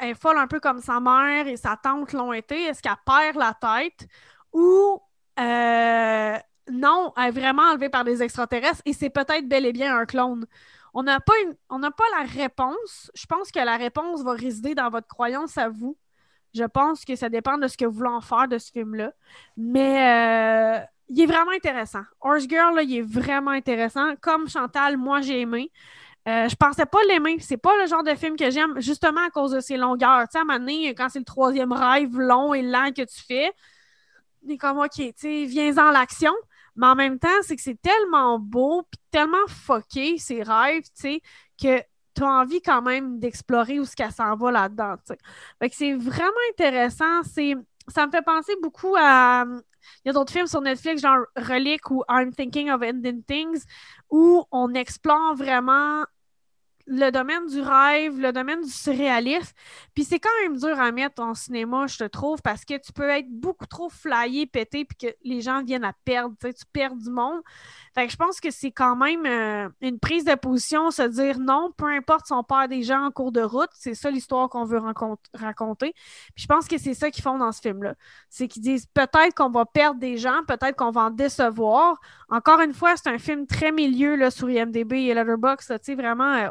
elle, 0.00 0.14
folle 0.14 0.38
un 0.38 0.46
peu 0.46 0.60
comme 0.60 0.80
sa 0.80 1.00
mère 1.00 1.46
et 1.46 1.56
sa 1.56 1.76
tante 1.76 2.12
l'ont 2.12 2.32
été? 2.32 2.64
Est-ce 2.64 2.82
qu'elle 2.82 2.96
perd 3.04 3.36
la 3.36 3.54
tête? 3.54 4.08
Ou 4.52 5.00
euh, 5.38 6.38
non, 6.70 7.12
elle 7.16 7.24
est 7.28 7.30
vraiment 7.30 7.62
enlevée 7.62 7.88
par 7.88 8.04
des 8.04 8.22
extraterrestres 8.22 8.82
et 8.84 8.92
c'est 8.92 9.10
peut-être 9.10 9.48
bel 9.48 9.66
et 9.66 9.72
bien 9.72 9.96
un 9.96 10.06
clone. 10.06 10.46
On 10.94 11.02
n'a 11.02 11.20
pas, 11.20 11.34
pas 11.68 12.04
la 12.18 12.24
réponse. 12.26 13.10
Je 13.14 13.26
pense 13.26 13.50
que 13.50 13.58
la 13.58 13.76
réponse 13.76 14.22
va 14.22 14.32
résider 14.32 14.74
dans 14.74 14.88
votre 14.88 15.08
croyance 15.08 15.58
à 15.58 15.68
vous. 15.68 15.96
Je 16.54 16.64
pense 16.64 17.04
que 17.04 17.16
ça 17.16 17.28
dépend 17.28 17.58
de 17.58 17.68
ce 17.68 17.76
que 17.76 17.84
vous 17.84 17.92
voulez 17.98 18.08
en 18.08 18.22
faire 18.22 18.48
de 18.48 18.56
ce 18.56 18.70
film-là. 18.72 19.12
Mais 19.58 20.80
euh, 20.80 20.84
il 21.08 21.20
est 21.20 21.26
vraiment 21.26 21.52
intéressant. 21.52 22.02
Horse 22.20 22.46
Girl, 22.48 22.74
là, 22.74 22.82
il 22.82 22.96
est 22.96 23.02
vraiment 23.02 23.52
intéressant. 23.52 24.14
Comme 24.20 24.48
Chantal, 24.48 24.96
moi, 24.96 25.20
j'ai 25.20 25.40
aimé. 25.40 25.70
Euh, 26.28 26.48
je 26.48 26.56
pensais 26.56 26.86
pas 26.86 26.98
l'aimer. 27.08 27.38
C'est 27.40 27.56
pas 27.56 27.76
le 27.80 27.86
genre 27.86 28.02
de 28.02 28.14
film 28.14 28.36
que 28.36 28.50
j'aime, 28.50 28.80
justement 28.80 29.24
à 29.24 29.30
cause 29.30 29.52
de 29.52 29.60
ses 29.60 29.76
longueurs. 29.76 30.22
Tu 30.22 30.32
sais, 30.32 30.38
à 30.38 30.40
un 30.40 30.44
moment 30.44 30.58
donné, 30.58 30.94
quand 30.94 31.08
c'est 31.08 31.20
le 31.20 31.24
troisième 31.24 31.72
rêve 31.72 32.18
long 32.18 32.52
et 32.52 32.62
lent 32.62 32.90
que 32.96 33.02
tu 33.02 33.22
fais, 33.26 33.52
est 34.48 34.58
comme, 34.58 34.78
OK, 34.78 34.90
tu 34.96 35.12
sais, 35.16 35.44
viens-en 35.44 35.90
l'action. 35.90 36.32
Mais 36.74 36.86
en 36.86 36.94
même 36.94 37.18
temps, 37.18 37.28
c'est 37.42 37.56
que 37.56 37.62
c'est 37.62 37.80
tellement 37.80 38.38
beau, 38.38 38.82
puis 38.82 39.00
tellement 39.10 39.46
fucké, 39.48 40.18
ces 40.18 40.42
rêves, 40.42 40.82
tu 40.82 40.90
sais, 40.94 41.20
que 41.60 41.80
tu 42.14 42.22
as 42.22 42.26
envie 42.26 42.60
quand 42.60 42.82
même 42.82 43.18
d'explorer 43.18 43.78
où 43.78 43.84
ce 43.84 43.94
qu'elle 43.94 44.12
s'en 44.12 44.36
va 44.36 44.50
là-dedans. 44.50 44.96
Fait 45.58 45.70
que 45.70 45.76
c'est 45.76 45.94
vraiment 45.94 46.32
intéressant. 46.50 47.22
C'est... 47.22 47.54
Ça 47.88 48.06
me 48.06 48.10
fait 48.10 48.22
penser 48.22 48.52
beaucoup 48.62 48.94
à... 48.98 49.44
Il 50.04 50.08
y 50.08 50.10
a 50.10 50.12
d'autres 50.12 50.32
films 50.32 50.48
sur 50.48 50.60
Netflix, 50.60 51.00
genre 51.02 51.26
Relic 51.36 51.90
ou 51.90 52.02
I'm 52.08 52.32
Thinking 52.34 52.70
of 52.70 52.82
Ending 52.82 53.22
Things, 53.22 53.64
où 54.10 54.44
on 54.50 54.74
explore 54.74 55.36
vraiment 55.36 56.04
le 56.86 57.10
domaine 57.10 57.46
du 57.46 57.60
rêve, 57.60 58.18
le 58.20 58.32
domaine 58.32 58.60
du 58.60 58.70
surréalisme. 58.70 59.52
Puis 59.94 60.04
c'est 60.04 60.20
quand 60.20 60.30
même 60.42 60.56
dur 60.56 60.78
à 60.78 60.92
mettre 60.92 61.20
en 61.22 61.34
cinéma, 61.34 61.86
je 61.86 61.98
te 61.98 62.04
trouve, 62.04 62.40
parce 62.42 62.64
que 62.64 62.78
tu 62.78 62.92
peux 62.92 63.08
être 63.08 63.28
beaucoup 63.28 63.66
trop 63.66 63.88
flyé, 63.88 64.46
pété, 64.46 64.84
puis 64.84 64.96
que 64.96 65.16
les 65.24 65.40
gens 65.40 65.62
viennent 65.62 65.84
à 65.84 65.92
perdre, 66.04 66.34
tu 66.40 66.52
perds 66.72 66.94
du 66.94 67.10
monde. 67.10 67.40
Fait 67.94 68.06
que 68.06 68.12
je 68.12 68.16
pense 68.16 68.40
que 68.40 68.50
c'est 68.50 68.70
quand 68.70 68.94
même 68.94 69.24
euh, 69.26 69.68
une 69.80 69.98
prise 69.98 70.24
de 70.24 70.34
position, 70.34 70.90
se 70.90 71.02
dire 71.02 71.38
non, 71.40 71.72
peu 71.76 71.86
importe 71.86 72.26
si 72.26 72.32
on 72.32 72.44
perd 72.44 72.68
des 72.68 72.82
gens 72.82 73.06
en 73.06 73.10
cours 73.10 73.32
de 73.32 73.40
route, 73.40 73.70
c'est 73.72 73.94
ça 73.94 74.10
l'histoire 74.10 74.48
qu'on 74.48 74.64
veut 74.64 74.80
raconter. 75.34 75.94
Puis 76.34 76.42
je 76.42 76.46
pense 76.46 76.68
que 76.68 76.78
c'est 76.78 76.94
ça 76.94 77.10
qu'ils 77.10 77.22
font 77.22 77.38
dans 77.38 77.52
ce 77.52 77.60
film-là. 77.62 77.94
C'est 78.28 78.48
qu'ils 78.48 78.62
disent 78.62 78.86
peut-être 78.86 79.34
qu'on 79.34 79.50
va 79.50 79.64
perdre 79.64 79.98
des 79.98 80.18
gens, 80.18 80.42
peut-être 80.46 80.76
qu'on 80.76 80.90
va 80.90 81.04
en 81.04 81.10
décevoir. 81.10 81.98
Encore 82.28 82.60
une 82.60 82.74
fois, 82.74 82.96
c'est 82.96 83.08
un 83.08 83.18
film 83.18 83.46
très 83.46 83.72
milieu 83.72 84.16
là, 84.16 84.30
sur 84.30 84.50
IMDb 84.50 84.94
et 84.94 85.14
Letterboxd, 85.14 85.78
tu 85.78 85.84
sais, 85.84 85.94
vraiment... 85.94 86.34
Euh, 86.34 86.48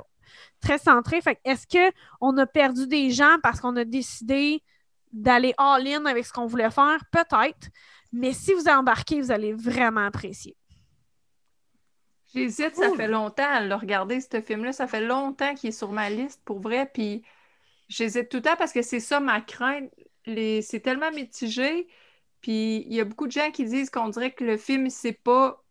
très 0.62 0.78
centré. 0.78 1.22
Fait 1.22 1.40
est-ce 1.46 1.66
qu'on 1.68 2.38
a 2.38 2.46
perdu 2.46 2.88
des 2.88 3.12
gens 3.12 3.38
parce 3.44 3.60
qu'on 3.60 3.76
a 3.76 3.86
décidé 3.86 4.64
d'aller 5.12 5.54
all-in 5.58 6.06
avec 6.06 6.26
ce 6.26 6.34
qu'on 6.34 6.48
voulait 6.48 6.72
faire? 6.72 7.00
Peut-être. 7.12 7.70
Mais 8.12 8.34
si 8.34 8.54
vous 8.54 8.68
embarquez, 8.68 9.22
vous 9.22 9.32
allez 9.32 9.54
vraiment 9.54 10.06
apprécier. 10.06 10.58
J'hésite, 12.34 12.76
ça 12.76 12.92
fait 12.92 13.08
longtemps 13.08 13.48
à 13.48 13.62
le 13.62 13.76
regarder, 13.76 14.20
ce 14.20 14.42
film-là. 14.42 14.74
Ça 14.74 14.88
fait 14.88 15.06
longtemps 15.06 15.56
qu'il 15.56 15.70
est 15.70 15.74
sur 15.78 15.92
ma 15.92 16.10
liste, 16.10 16.42
pour 16.44 16.60
vrai. 16.60 16.90
Puis 16.94 17.24
j'hésite 17.88 18.30
tout 18.30 18.38
le 18.38 18.44
temps 18.44 18.58
parce 18.58 18.74
que 18.74 18.82
c'est 18.82 19.00
ça 19.00 19.20
ma 19.20 19.42
crainte. 19.42 19.90
Les... 20.26 20.62
C'est 20.62 20.82
tellement 20.82 21.12
mitigé. 21.12 21.88
Puis 22.42 22.86
il 22.88 22.94
y 22.94 23.00
a 23.00 23.06
beaucoup 23.06 23.28
de 23.28 23.32
gens 23.32 23.52
qui 23.52 23.64
disent 23.64 23.90
qu'on 23.90 24.10
dirait 24.10 24.32
que 24.32 24.44
le 24.44 24.58
film, 24.58 24.90
c'est 24.90 25.14
pas. 25.14 25.64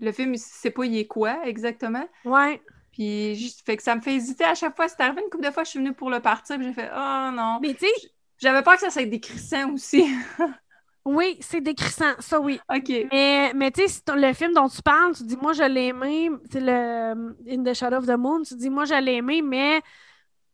Le 0.00 0.12
film, 0.12 0.34
c'est 0.36 0.70
pas 0.70 0.84
il 0.84 0.96
est 0.96 1.06
quoi 1.06 1.46
exactement? 1.46 2.06
Ouais. 2.24 2.60
Puis, 2.92 3.34
juste, 3.34 3.64
fait 3.64 3.76
que 3.76 3.82
ça 3.82 3.96
me 3.96 4.00
fait 4.00 4.14
hésiter 4.14 4.44
à 4.44 4.54
chaque 4.54 4.76
fois. 4.76 4.88
C'est 4.88 5.00
arrivé 5.00 5.22
une 5.22 5.30
couple 5.30 5.44
de 5.44 5.50
fois, 5.50 5.64
je 5.64 5.70
suis 5.70 5.78
venue 5.78 5.94
pour 5.94 6.10
le 6.10 6.20
partir, 6.20 6.56
puis 6.56 6.66
j'ai 6.66 6.72
fait 6.74 6.90
Oh 6.94 7.30
non. 7.32 7.58
Mais 7.60 7.74
tu 7.74 7.86
sais. 7.86 8.10
J'avais 8.38 8.62
peur 8.62 8.74
que 8.74 8.80
ça 8.80 8.90
soit 8.90 9.06
décrissant 9.06 9.72
aussi. 9.72 10.04
oui, 11.04 11.38
c'est 11.40 11.60
décrissant, 11.60 12.12
ça 12.18 12.40
oui. 12.40 12.60
OK. 12.74 12.92
Mais, 13.12 13.52
mais 13.54 13.70
tu 13.70 13.86
sais, 13.86 14.02
le 14.14 14.32
film 14.32 14.52
dont 14.52 14.68
tu 14.68 14.82
parles, 14.82 15.14
tu 15.14 15.22
dis 15.22 15.36
Moi, 15.40 15.52
je 15.52 15.62
l'ai 15.62 15.86
aimé. 15.86 16.28
C'est 16.50 16.60
le 16.60 17.36
In 17.48 17.62
the 17.62 17.72
Shadow 17.72 17.98
of 17.98 18.06
the 18.06 18.18
Moon. 18.18 18.42
Tu 18.42 18.56
dis 18.56 18.68
Moi, 18.68 18.84
je 18.84 18.94
l'ai 18.94 19.14
aimé, 19.14 19.42
mais 19.42 19.80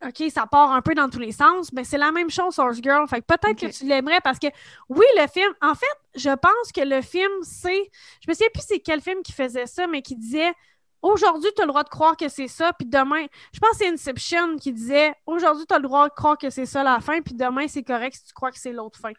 OK, 0.07 0.31
ça 0.31 0.47
part 0.47 0.71
un 0.71 0.81
peu 0.81 0.95
dans 0.95 1.11
tous 1.11 1.19
les 1.19 1.33
sens, 1.33 1.73
mais 1.73 1.83
c'est 1.83 1.99
la 1.99 2.13
même 2.13 2.31
chose, 2.31 2.59
Horse 2.59 2.79
Girl. 2.81 3.09
Fait 3.09 3.21
que 3.21 3.27
peut-être 3.27 3.59
que 3.59 3.67
tu 3.67 3.85
l'aimerais 3.85 4.21
parce 4.23 4.39
que, 4.39 4.47
oui, 4.89 5.05
le 5.21 5.27
film, 5.27 5.53
en 5.61 5.75
fait, 5.75 5.87
je 6.15 6.31
pense 6.31 6.73
que 6.73 6.83
le 6.83 7.03
film, 7.03 7.31
c'est. 7.43 7.91
Je 8.25 8.29
me 8.31 8.35
souviens 8.35 8.49
plus 8.55 8.63
c'est 8.67 8.79
quel 8.79 9.01
film 9.01 9.23
qui 9.25 9.33
faisait 9.33 9.67
ça, 9.67 9.89
mais 9.89 10.01
qui 10.03 10.15
disait 10.15 10.53
aujourd'hui, 11.03 11.51
tu 11.57 11.63
as 11.63 11.65
le 11.65 11.71
droit 11.71 11.83
de 11.83 11.89
croire 11.89 12.17
que 12.17 12.29
c'est 12.29 12.47
ça, 12.47 12.73
puis 12.73 12.87
demain. 12.87 13.27
Je 13.53 13.59
pense 13.59 13.71
que 13.73 13.77
c'est 13.79 13.89
Inception 13.89 14.57
qui 14.57 14.73
disait 14.73 15.15
aujourd'hui, 15.27 15.65
tu 15.67 15.75
as 15.75 15.79
le 15.79 15.83
droit 15.85 16.09
de 16.09 16.15
croire 16.15 16.39
que 16.39 16.51
c'est 16.51 16.67
ça 16.67 16.85
la 16.85 17.01
fin, 17.01 17.21
puis 17.21 17.35
demain, 17.35 17.67
c'est 17.67 17.83
correct 17.83 18.15
si 18.15 18.25
tu 18.25 18.33
crois 18.35 18.53
que 18.53 18.59
c'est 18.59 18.73
l'autre 18.73 19.01
fin. 19.01 19.11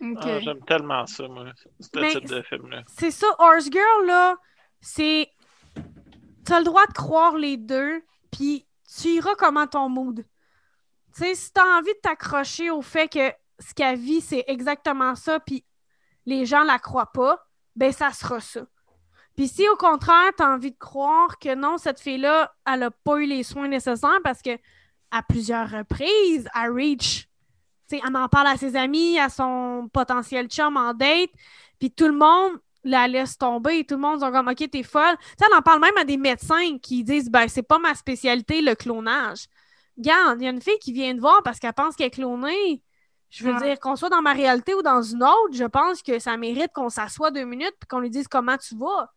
OK. 0.00 0.18
Ah, 0.20 0.40
J'aime 0.40 0.64
tellement 0.64 1.06
ça, 1.06 1.28
moi, 1.28 1.44
ce 1.78 1.88
Mais- 1.94 2.10
type 2.12 2.26
de 2.26 2.42
film-là. 2.42 2.82
C'est 2.98 3.12
ça, 3.12 3.26
Horse 3.38 3.70
Girl, 3.70 4.06
là, 4.06 4.34
c'est. 4.80 5.28
T'as 6.44 6.58
le 6.58 6.64
droit 6.64 6.86
de 6.86 6.92
croire 6.92 7.36
les 7.36 7.56
deux, 7.56 8.02
puis 8.30 8.66
tu 8.84 9.08
iras 9.08 9.34
comment 9.36 9.66
ton 9.66 9.88
mood? 9.88 10.24
Tu 11.14 11.22
sais, 11.22 11.34
si 11.34 11.52
t'as 11.52 11.78
envie 11.78 11.92
de 11.94 12.00
t'accrocher 12.02 12.70
au 12.70 12.82
fait 12.82 13.08
que 13.08 13.32
ce 13.58 13.72
qu'elle 13.74 13.98
vit, 13.98 14.20
c'est 14.20 14.44
exactement 14.48 15.14
ça, 15.14 15.40
puis 15.40 15.64
les 16.26 16.44
gens 16.46 16.64
la 16.64 16.78
croient 16.78 17.12
pas, 17.12 17.46
ben 17.76 17.92
ça 17.92 18.10
sera 18.12 18.40
ça. 18.40 18.62
Puis 19.36 19.48
si 19.48 19.68
au 19.68 19.76
contraire, 19.76 20.30
t'as 20.36 20.54
envie 20.54 20.70
de 20.70 20.78
croire 20.78 21.38
que 21.38 21.54
non, 21.54 21.76
cette 21.78 22.00
fille-là, 22.00 22.52
elle 22.66 22.84
a 22.84 22.90
pas 22.90 23.16
eu 23.18 23.26
les 23.26 23.42
soins 23.42 23.68
nécessaires 23.68 24.20
parce 24.22 24.42
que 24.42 24.56
à 25.10 25.22
plusieurs 25.22 25.70
reprises, 25.70 26.48
à 26.52 26.64
Reach, 26.64 27.28
tu 27.88 27.96
elle 27.96 28.16
en 28.16 28.28
parle 28.28 28.48
à 28.48 28.56
ses 28.56 28.76
amis, 28.76 29.18
à 29.18 29.28
son 29.28 29.88
potentiel 29.92 30.46
chum 30.48 30.76
en 30.76 30.94
date, 30.94 31.30
puis 31.78 31.90
tout 31.90 32.06
le 32.06 32.16
monde 32.16 32.58
la 32.84 33.08
laisse 33.08 33.36
tomber 33.38 33.78
et 33.78 33.84
tout 33.84 33.94
le 33.96 34.00
monde 34.00 34.20
sont 34.20 34.30
comme 34.30 34.48
OK, 34.48 34.70
t'es 34.70 34.82
folle. 34.82 35.16
Tu 35.18 35.24
sais, 35.38 35.46
elle 35.50 35.56
en 35.58 35.62
parle 35.62 35.80
même 35.80 35.96
à 35.96 36.04
des 36.04 36.16
médecins 36.16 36.78
qui 36.82 37.02
disent 37.04 37.30
ben 37.30 37.48
c'est 37.48 37.62
pas 37.62 37.78
ma 37.78 37.94
spécialité 37.94 38.60
le 38.62 38.74
clonage. 38.74 39.46
Regarde, 39.96 40.40
il 40.40 40.44
y 40.44 40.48
a 40.48 40.50
une 40.50 40.60
fille 40.60 40.78
qui 40.80 40.92
vient 40.92 41.14
de 41.14 41.20
voir 41.20 41.42
parce 41.44 41.58
qu'elle 41.58 41.72
pense 41.72 41.96
qu'elle 41.96 42.08
est 42.08 42.10
clonée. 42.10 42.82
Je 43.30 43.44
veux 43.44 43.52
Ouais. 43.54 43.62
dire, 43.62 43.80
qu'on 43.80 43.96
soit 43.96 44.10
dans 44.10 44.22
ma 44.22 44.32
réalité 44.32 44.74
ou 44.74 44.82
dans 44.82 45.02
une 45.02 45.22
autre, 45.24 45.52
je 45.54 45.64
pense 45.64 46.02
que 46.02 46.18
ça 46.20 46.36
mérite 46.36 46.70
qu'on 46.72 46.88
s'assoie 46.88 47.30
deux 47.32 47.44
minutes 47.44 47.74
et 47.82 47.86
qu'on 47.88 47.98
lui 47.98 48.10
dise 48.10 48.28
comment 48.28 48.56
tu 48.56 48.76
vas. 48.76 49.12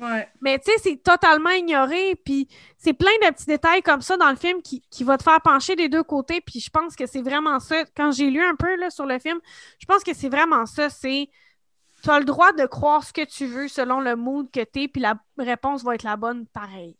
Ouais. 0.00 0.28
Mais 0.40 0.58
tu 0.58 0.70
sais, 0.72 0.78
c'est 0.78 0.96
totalement 1.02 1.50
ignoré. 1.50 2.16
Puis 2.24 2.48
c'est 2.78 2.92
plein 2.94 3.12
de 3.22 3.32
petits 3.32 3.44
détails 3.46 3.82
comme 3.82 4.00
ça 4.00 4.16
dans 4.16 4.30
le 4.30 4.36
film 4.36 4.62
qui, 4.62 4.82
qui 4.90 5.04
va 5.04 5.16
te 5.18 5.22
faire 5.22 5.40
pencher 5.42 5.76
des 5.76 5.88
deux 5.88 6.02
côtés. 6.02 6.40
Puis 6.40 6.60
je 6.60 6.70
pense 6.70 6.96
que 6.96 7.06
c'est 7.06 7.22
vraiment 7.22 7.60
ça. 7.60 7.84
Quand 7.96 8.10
j'ai 8.10 8.30
lu 8.30 8.42
un 8.42 8.56
peu 8.56 8.74
là, 8.76 8.90
sur 8.90 9.06
le 9.06 9.18
film, 9.18 9.38
je 9.78 9.86
pense 9.86 10.02
que 10.02 10.14
c'est 10.14 10.28
vraiment 10.30 10.66
ça. 10.66 10.88
C'est 10.90 11.28
tu 12.02 12.10
as 12.10 12.18
le 12.18 12.24
droit 12.24 12.52
de 12.52 12.66
croire 12.66 13.04
ce 13.04 13.12
que 13.12 13.24
tu 13.24 13.46
veux 13.46 13.68
selon 13.68 14.00
le 14.00 14.16
mood 14.16 14.50
que 14.50 14.64
tu 14.64 14.82
es, 14.82 14.88
puis 14.88 15.00
la 15.00 15.14
réponse 15.38 15.84
va 15.84 15.94
être 15.94 16.02
la 16.02 16.16
bonne 16.16 16.46
pareil. 16.46 16.96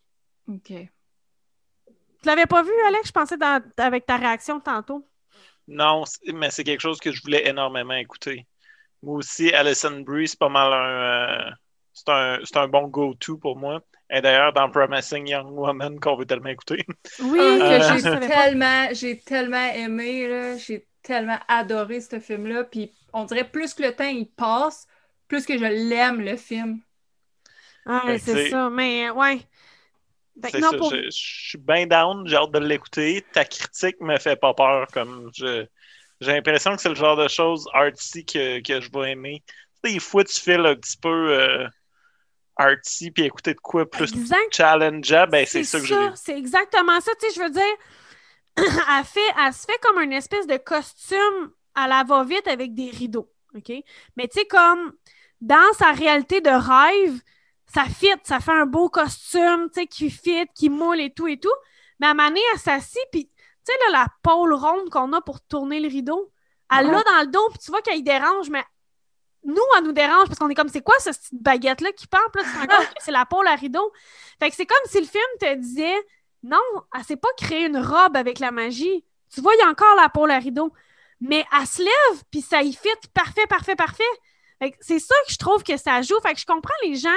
OK. 0.48 0.66
Tu 0.68 0.88
l'avais 2.28 2.46
pas 2.46 2.62
vu, 2.62 2.70
Alex? 2.86 3.08
Je 3.08 3.12
pensais 3.12 3.36
dans- 3.36 3.62
avec 3.78 4.06
ta 4.06 4.16
réaction 4.16 4.60
tantôt. 4.60 5.06
Non, 5.68 6.04
mais 6.34 6.50
c'est 6.50 6.64
quelque 6.64 6.80
chose 6.80 6.98
que 7.00 7.12
je 7.12 7.22
voulais 7.22 7.48
énormément 7.48 7.94
écouter. 7.94 8.46
Moi 9.02 9.16
aussi, 9.16 9.52
Alison 9.52 10.00
Brie, 10.00 10.28
c'est 10.28 10.38
pas 10.38 10.48
mal 10.48 10.72
un. 10.72 11.48
euh, 11.48 11.50
c'est 11.92 12.08
un, 12.08 12.38
c'est 12.44 12.56
un 12.56 12.68
bon 12.68 12.88
go-to 12.88 13.36
pour 13.38 13.56
moi. 13.56 13.80
Et 14.10 14.20
d'ailleurs, 14.20 14.52
dans 14.52 14.70
Promising 14.70 15.26
Young 15.28 15.50
Woman, 15.52 15.98
qu'on 16.00 16.16
veut 16.16 16.26
tellement 16.26 16.50
écouter. 16.50 16.84
Oui, 17.20 17.38
Un 17.40 17.58
que 17.58 17.62
Euh, 17.64 17.98
j'ai 17.98 18.02
pas. 18.10 18.20
tellement, 18.28 18.88
j'ai 18.92 19.18
tellement 19.20 19.72
aimé, 19.74 20.28
là. 20.28 20.56
J'ai 20.58 20.86
tellement 21.02 21.38
adoré 21.48 22.00
ce 22.00 22.20
film-là. 22.20 22.64
Puis 22.64 22.92
on 23.12 23.24
dirait 23.24 23.48
plus 23.50 23.74
que 23.74 23.82
le 23.82 23.94
temps 23.94 24.04
il 24.08 24.26
passe, 24.30 24.86
plus 25.32 25.46
que 25.46 25.56
je 25.56 25.64
l'aime, 25.64 26.20
le 26.20 26.36
film. 26.36 26.80
Ouais, 27.86 28.00
Ben, 28.04 28.18
c'est 28.18 28.50
ça. 28.50 28.68
Mais 28.68 29.08
ouais. 29.08 29.38
Que 30.42 30.50
C'est 30.50 30.58
non, 30.60 30.70
ça, 30.70 30.76
pour- 30.76 30.90
je, 30.90 31.04
je 31.04 31.10
suis 31.10 31.58
bien 31.58 31.86
down, 31.86 32.26
j'ai 32.26 32.36
hâte 32.36 32.52
de 32.52 32.58
l'écouter. 32.58 33.24
Ta 33.32 33.44
critique 33.46 33.96
me 34.00 34.18
fait 34.18 34.36
pas 34.36 34.52
peur. 34.52 34.86
comme 34.92 35.30
je 35.34 35.66
J'ai 36.20 36.32
l'impression 36.32 36.76
que 36.76 36.82
c'est 36.82 36.90
le 36.90 36.94
genre 36.94 37.16
de 37.16 37.28
choses 37.28 37.66
artsy 37.72 38.26
que, 38.26 38.60
que 38.60 38.80
je 38.82 38.90
vais 38.92 39.12
aimer. 39.12 39.42
Des 39.82 39.98
fois, 39.98 40.22
tu 40.24 40.38
files 40.38 40.66
un 40.66 40.74
petit 40.74 40.98
peu 40.98 41.08
euh, 41.08 41.66
artsy 42.56 43.10
puis 43.10 43.24
écouter 43.24 43.54
de 43.54 43.60
quoi 43.60 43.90
plus 43.90 44.12
Exact. 44.12 44.54
challengeant, 44.54 45.26
ben 45.28 45.46
c'est 45.46 45.64
ça 45.64 45.80
que 45.80 45.86
j'ai 45.86 45.96
C'est 46.14 46.36
exactement 46.38 47.00
ça. 47.00 47.10
Tu 47.20 47.28
sais, 47.30 47.34
je 47.36 47.42
veux 47.42 47.50
dire, 47.50 47.74
elle, 48.58 49.04
fait, 49.04 49.20
elle 49.46 49.52
se 49.52 49.64
fait 49.64 49.78
comme 49.82 50.00
une 50.02 50.12
espèce 50.12 50.46
de 50.46 50.58
costume 50.58 51.52
à 51.74 51.88
la 51.88 52.04
va-vite 52.04 52.46
avec 52.48 52.74
des 52.74 52.90
rideaux. 52.90 53.30
OK? 53.54 53.70
Mais 54.16 54.28
tu 54.28 54.40
sais, 54.40 54.46
comme 54.46 54.92
dans 55.42 55.72
sa 55.78 55.92
réalité 55.92 56.40
de 56.40 56.48
rêve, 56.50 57.20
ça 57.66 57.84
fit, 57.84 58.14
ça 58.22 58.40
fait 58.40 58.52
un 58.52 58.64
beau 58.66 58.88
costume, 58.88 59.68
tu 59.74 59.80
sais, 59.80 59.86
qui 59.86 60.08
fit, 60.10 60.46
qui 60.54 60.70
moule 60.70 61.00
et 61.00 61.12
tout 61.12 61.26
et 61.28 61.38
tout. 61.38 61.52
Mais 62.00 62.06
à 62.06 62.10
un 62.10 62.14
moment 62.14 62.28
donné, 62.28 62.40
elle 62.54 62.58
s'assit, 62.60 63.02
puis 63.10 63.26
tu 63.26 63.32
sais, 63.64 63.72
là, 63.90 64.00
la 64.00 64.06
pôle 64.22 64.54
ronde 64.54 64.88
qu'on 64.90 65.12
a 65.12 65.20
pour 65.20 65.40
tourner 65.42 65.80
le 65.80 65.88
rideau, 65.88 66.32
elle 66.70 66.86
Ouais. 66.86 66.92
l'a 66.92 67.02
dans 67.02 67.20
le 67.20 67.26
dos, 67.26 67.48
puis 67.50 67.58
tu 67.58 67.70
vois 67.70 67.82
qu'elle 67.82 68.02
dérange, 68.02 68.48
mais 68.50 68.64
nous, 69.44 69.60
elle 69.76 69.84
nous 69.84 69.92
dérange 69.92 70.26
parce 70.28 70.38
qu'on 70.38 70.48
est 70.48 70.54
comme, 70.54 70.68
c'est 70.68 70.82
quoi 70.82 70.94
cette 71.00 71.18
petite 71.18 71.42
baguette-là 71.42 71.92
qui? 71.92 72.06
Puis 72.06 72.20
là, 72.20 72.28
tu 72.44 72.52
te 72.52 72.58
rends 72.58 72.78
compte 72.78 72.94
que 72.94 73.02
c'est 73.02 73.10
la 73.10 73.26
pôle 73.26 73.48
à 73.48 73.56
rideau. 73.56 73.92
Fait 74.40 74.48
que 74.50 74.56
c'est 74.56 74.66
comme 74.66 74.78
si 74.86 75.00
le 75.00 75.06
film 75.06 75.24
te 75.40 75.54
disait, 75.56 75.96
non, 76.44 76.60
elle 76.96 77.02
s'est 77.04 77.16
pas 77.16 77.28
créée 77.36 77.66
une 77.66 77.78
robe 77.78 78.16
avec 78.16 78.38
la 78.38 78.52
magie. 78.52 79.04
Tu 79.34 79.40
vois, 79.40 79.52
il 79.54 79.58
y 79.58 79.62
a 79.62 79.68
encore 79.68 79.94
la 79.96 80.08
pôle 80.08 80.30
à 80.30 80.38
rideau. 80.38 80.72
Mais 81.20 81.44
elle 81.58 81.66
se 81.66 81.82
lève, 81.82 82.22
puis 82.30 82.40
ça 82.40 82.62
y 82.62 82.72
fit 82.72 82.88
parfait, 83.14 83.46
parfait, 83.48 83.76
parfait. 83.76 84.02
C'est 84.80 84.98
ça 84.98 85.14
que 85.26 85.32
je 85.32 85.38
trouve 85.38 85.62
que 85.62 85.76
ça 85.76 86.02
joue. 86.02 86.18
Fait 86.20 86.34
que 86.34 86.40
je 86.40 86.46
comprends 86.46 86.74
les 86.84 86.94
gens, 86.94 87.08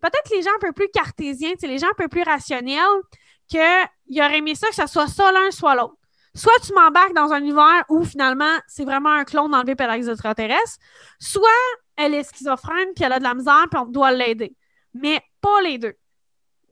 peut-être 0.00 0.30
les 0.30 0.42
gens 0.42 0.50
un 0.56 0.60
peu 0.60 0.72
plus 0.72 0.88
cartésiens, 0.88 1.52
les 1.62 1.78
gens 1.78 1.88
un 1.88 1.96
peu 1.96 2.08
plus 2.08 2.22
rationnels, 2.22 3.02
qu'ils 3.48 4.22
auraient 4.22 4.38
aimé 4.38 4.54
ça 4.54 4.68
que 4.68 4.74
ça 4.74 4.86
soit 4.86 5.08
ça 5.08 5.30
l'un, 5.32 5.50
soit 5.50 5.74
l'autre. 5.74 5.96
Soit 6.34 6.58
tu 6.64 6.74
m'embarques 6.74 7.14
dans 7.14 7.32
un 7.32 7.40
univers 7.40 7.84
où 7.88 8.04
finalement 8.04 8.58
c'est 8.68 8.84
vraiment 8.84 9.10
un 9.10 9.24
clone 9.24 9.54
enlevé 9.54 9.74
par 9.74 9.96
les 9.96 10.08
extraterrestres, 10.08 10.76
soit 11.18 11.48
elle 11.96 12.12
est 12.12 12.24
schizophrène 12.24 12.88
puis 12.94 13.04
elle 13.04 13.12
a 13.12 13.18
de 13.18 13.24
la 13.24 13.34
misère 13.34 13.66
puis 13.70 13.80
on 13.80 13.86
doit 13.86 14.12
l'aider. 14.12 14.54
Mais 14.92 15.22
pas 15.40 15.62
les 15.62 15.78
deux. 15.78 15.94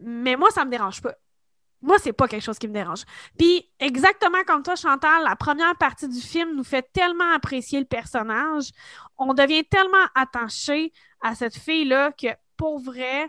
Mais 0.00 0.36
moi, 0.36 0.50
ça 0.50 0.64
me 0.64 0.70
dérange 0.70 1.00
pas. 1.00 1.14
Moi, 1.84 1.98
c'est 1.98 2.14
pas 2.14 2.26
quelque 2.26 2.42
chose 2.42 2.58
qui 2.58 2.66
me 2.66 2.72
dérange. 2.72 3.04
Puis, 3.38 3.70
exactement 3.78 4.42
comme 4.46 4.62
toi, 4.62 4.74
Chantal, 4.74 5.22
la 5.22 5.36
première 5.36 5.76
partie 5.76 6.08
du 6.08 6.20
film 6.20 6.56
nous 6.56 6.64
fait 6.64 6.90
tellement 6.94 7.30
apprécier 7.34 7.78
le 7.78 7.84
personnage. 7.84 8.70
On 9.18 9.34
devient 9.34 9.64
tellement 9.66 10.06
attaché 10.14 10.94
à 11.20 11.34
cette 11.34 11.54
fille-là 11.54 12.12
que, 12.12 12.28
pour 12.56 12.80
vrai, 12.80 13.28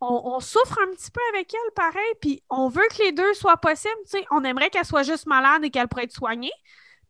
on, 0.00 0.38
souffre 0.38 0.78
un 0.80 0.92
petit 0.94 1.10
peu 1.10 1.20
avec 1.32 1.52
elle, 1.52 1.74
pareil. 1.74 2.12
Puis, 2.20 2.44
on 2.50 2.68
veut 2.68 2.86
que 2.96 3.02
les 3.02 3.12
deux 3.12 3.34
soient 3.34 3.56
possibles. 3.56 3.94
On 4.30 4.44
aimerait 4.44 4.70
qu'elle 4.70 4.84
soit 4.84 5.02
juste 5.02 5.26
malade 5.26 5.64
et 5.64 5.70
qu'elle 5.70 5.88
pourrait 5.88 6.04
être 6.04 6.12
soignée. 6.12 6.52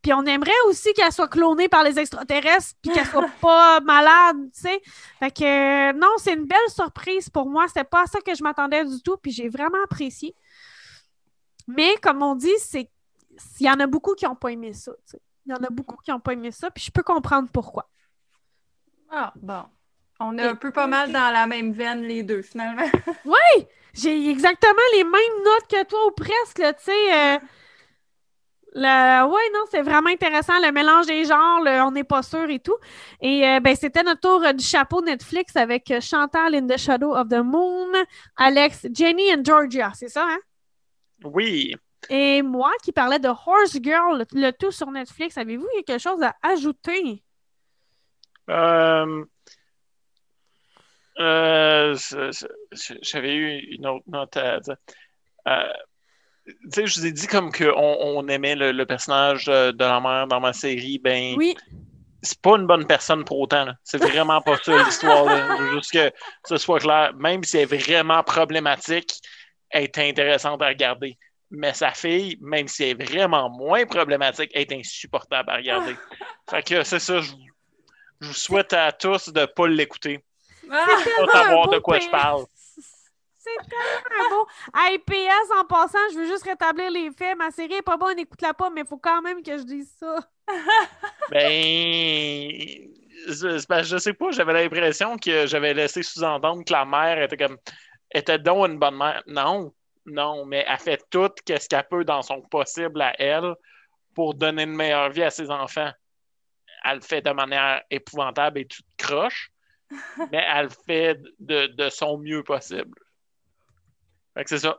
Puis, 0.03 0.13
on 0.13 0.23
aimerait 0.25 0.51
aussi 0.67 0.93
qu'elle 0.93 1.11
soit 1.11 1.29
clonée 1.29 1.69
par 1.69 1.83
les 1.83 1.97
extraterrestres 1.97 2.75
puis 2.81 2.91
qu'elle 2.91 3.07
soit 3.07 3.29
pas 3.41 3.79
malade, 3.83 4.37
tu 4.53 4.61
sais. 4.61 4.81
Fait 5.19 5.31
que, 5.31 5.43
euh, 5.89 5.93
non, 5.93 6.11
c'est 6.17 6.33
une 6.33 6.45
belle 6.45 6.69
surprise 6.69 7.29
pour 7.29 7.49
moi. 7.49 7.67
C'était 7.67 7.85
pas 7.85 8.03
à 8.03 8.05
ça 8.05 8.19
que 8.19 8.35
je 8.35 8.43
m'attendais 8.43 8.83
du 8.85 9.01
tout. 9.01 9.17
Puis, 9.17 9.31
j'ai 9.31 9.49
vraiment 9.49 9.81
apprécié. 9.85 10.35
Mais 11.67 11.95
comme 12.01 12.21
on 12.21 12.35
dit, 12.35 12.53
c'est 12.59 12.89
il 13.59 13.65
y 13.65 13.69
en 13.69 13.79
a 13.79 13.87
beaucoup 13.87 14.13
qui 14.13 14.25
n'ont 14.25 14.35
pas 14.35 14.49
aimé 14.51 14.73
ça. 14.73 14.91
Il 15.45 15.51
y 15.51 15.55
en 15.55 15.63
a 15.63 15.69
beaucoup 15.69 15.97
qui 16.03 16.11
n'ont 16.11 16.19
pas 16.19 16.33
aimé 16.33 16.51
ça, 16.51 16.69
puis 16.71 16.83
je 16.83 16.91
peux 16.91 17.03
comprendre 17.03 17.49
pourquoi. 17.51 17.89
Ah, 19.09 19.33
bon. 19.35 19.63
On 20.19 20.37
est 20.37 20.43
un 20.43 20.55
peu 20.55 20.71
pas 20.71 20.87
mal 20.87 21.11
dans 21.11 21.31
la 21.31 21.47
même 21.47 21.73
veine, 21.73 22.03
les 22.03 22.23
deux, 22.23 22.41
finalement. 22.41 22.85
J'ai 23.93 24.29
exactement 24.29 24.73
les 24.95 25.03
mêmes 25.03 25.43
notes 25.43 25.67
que 25.69 25.83
toi, 25.85 26.07
ou 26.07 26.11
presque, 26.11 26.77
tu 26.77 26.83
sais. 26.83 27.35
euh, 27.35 27.39
le- 28.75 29.25
Ouais, 29.27 29.49
non, 29.53 29.61
c'est 29.71 29.81
vraiment 29.81 30.09
intéressant. 30.09 30.53
Le 30.59 30.71
mélange 30.71 31.05
des 31.07 31.25
genres, 31.25 31.61
le- 31.61 31.81
on 31.83 31.91
n'est 31.91 32.03
pas 32.03 32.23
sûr 32.23 32.49
et 32.49 32.59
tout. 32.59 32.75
Et 33.21 33.47
euh, 33.47 33.59
ben, 33.59 33.75
c'était 33.75 34.03
notre 34.03 34.21
tour 34.21 34.43
euh, 34.43 34.53
du 34.53 34.63
chapeau 34.63 35.01
Netflix 35.01 35.55
avec 35.55 35.89
euh, 35.91 36.01
Chantal 36.01 36.55
in 36.55 36.67
the 36.67 36.77
Shadow 36.77 37.15
of 37.15 37.29
the 37.29 37.43
Moon, 37.43 37.91
Alex, 38.37 38.87
Jenny 38.93 39.33
and 39.33 39.43
Georgia, 39.43 39.91
c'est 39.95 40.09
ça, 40.09 40.25
hein? 40.27 40.39
Oui. 41.23 41.75
Et 42.09 42.41
moi 42.41 42.71
qui 42.83 42.91
parlais 42.91 43.19
de 43.19 43.29
Horse 43.29 43.77
Girl, 43.81 44.17
le, 44.19 44.25
le 44.41 44.51
tout 44.51 44.71
sur 44.71 44.91
Netflix, 44.91 45.37
avez-vous 45.37 45.67
quelque 45.85 46.01
chose 46.01 46.21
à 46.21 46.35
ajouter? 46.41 47.23
Euh, 48.49 49.23
J'avais 53.01 53.35
eu 53.35 53.59
une 53.75 53.87
autre 53.87 54.03
note 54.07 54.35
à 54.35 54.59
dire. 54.59 54.77
Tu 56.45 56.55
sais, 56.71 56.87
je 56.87 56.99
vous 56.99 57.05
ai 57.05 57.11
dit 57.11 57.27
comme 57.27 57.51
qu'on 57.51 57.73
on 57.73 58.27
aimait 58.27 58.55
le, 58.55 58.71
le 58.71 58.85
personnage 58.85 59.45
de, 59.45 59.73
la 59.77 59.99
mère 60.01 60.27
dans 60.27 60.39
ma 60.41 60.53
série. 60.53 60.99
Ben, 60.99 61.35
Oui, 61.37 61.55
c'est 62.23 62.39
pas 62.41 62.55
une 62.57 62.65
bonne 62.65 62.87
personne 62.87 63.25
pour 63.25 63.39
autant. 63.39 63.67
C'est 63.83 63.97
vraiment 63.97 64.41
pas 64.41 64.57
ça 64.63 64.83
l'histoire. 64.83 65.25
là. 65.25 65.57
Je 65.57 65.63
veux 65.63 65.75
Juste 65.75 65.91
que 65.91 66.11
ce 66.47 66.57
soit 66.57 66.79
clair. 66.79 67.13
Même 67.15 67.43
si 67.43 67.57
elle 67.57 67.63
est 67.63 67.77
vraiment 67.77 68.23
problématique, 68.23 69.21
elle 69.69 69.83
est 69.83 69.97
intéressante 69.97 70.61
à 70.61 70.67
regarder. 70.67 71.17
Mais 71.51 71.73
sa 71.73 71.91
fille, 71.91 72.37
même 72.41 72.67
si 72.67 72.83
elle 72.83 73.01
est 73.01 73.03
vraiment 73.03 73.49
moins 73.49 73.85
problématique, 73.85 74.51
elle 74.53 74.61
est 74.61 74.73
insupportable 74.73 75.49
à 75.49 75.57
regarder. 75.57 75.95
fait 76.49 76.63
que 76.63 76.83
c'est 76.83 76.99
ça, 76.99 77.19
je, 77.19 77.31
je 78.21 78.27
vous 78.27 78.33
souhaite 78.33 78.73
à 78.73 78.91
tous 78.91 79.29
de 79.29 79.41
ne 79.41 79.45
pas 79.45 79.67
l'écouter. 79.67 80.23
Ah! 80.71 80.85
Un 81.21 81.27
savoir 81.27 81.69
de 81.69 81.79
quoi 81.79 81.99
je 81.99 82.09
parle. 82.09 82.45
C'est 83.43 83.69
tellement 83.69 84.29
beau. 84.29 84.47
Hey, 84.73 84.97
PS, 84.99 85.51
en 85.59 85.65
passant, 85.65 85.97
je 86.13 86.19
veux 86.19 86.27
juste 86.27 86.45
rétablir 86.45 86.89
les 86.89 87.11
faits. 87.11 87.37
Ma 87.37 87.51
série 87.51 87.73
est 87.73 87.81
pas 87.81 87.97
bonne, 87.97 88.17
écoute-la 88.17 88.53
pas, 88.53 88.69
mais 88.69 88.81
il 88.81 88.87
faut 88.87 88.97
quand 88.97 89.21
même 89.21 89.43
que 89.43 89.57
je 89.57 89.63
dise 89.63 89.93
ça. 89.99 90.15
Ben, 91.29 91.43
je 93.83 93.97
sais 93.97 94.13
pas, 94.13 94.31
j'avais 94.31 94.53
l'impression 94.53 95.17
que 95.17 95.45
j'avais 95.45 95.73
laissé 95.73 96.03
sous-entendre 96.03 96.63
que 96.65 96.73
la 96.73 96.85
mère 96.85 97.21
était 97.21 97.37
comme 97.37 97.57
était 98.13 98.39
donc 98.39 98.67
une 98.67 98.79
bonne 98.79 98.97
mère. 98.97 99.23
Non, 99.27 99.73
non, 100.05 100.45
mais 100.45 100.65
elle 100.67 100.79
fait 100.79 101.03
tout 101.09 101.29
ce 101.47 101.67
qu'elle 101.67 101.87
peut 101.89 102.03
dans 102.03 102.21
son 102.21 102.41
possible 102.41 103.01
à 103.01 103.13
elle 103.19 103.55
pour 104.13 104.33
donner 104.33 104.63
une 104.63 104.75
meilleure 104.75 105.09
vie 105.09 105.23
à 105.23 105.29
ses 105.29 105.49
enfants. 105.49 105.91
Elle 106.83 106.95
le 106.95 107.01
fait 107.01 107.21
de 107.21 107.31
manière 107.31 107.81
épouvantable 107.89 108.59
et 108.59 108.67
toute 108.67 108.85
croche, 108.97 109.51
mais 110.31 110.45
elle 110.53 110.65
le 110.65 110.71
fait 110.85 111.19
de, 111.39 111.67
de 111.67 111.89
son 111.89 112.17
mieux 112.17 112.43
possible. 112.43 112.99
Fait 114.35 114.43
que 114.43 114.49
c'est 114.49 114.59
ça. 114.59 114.77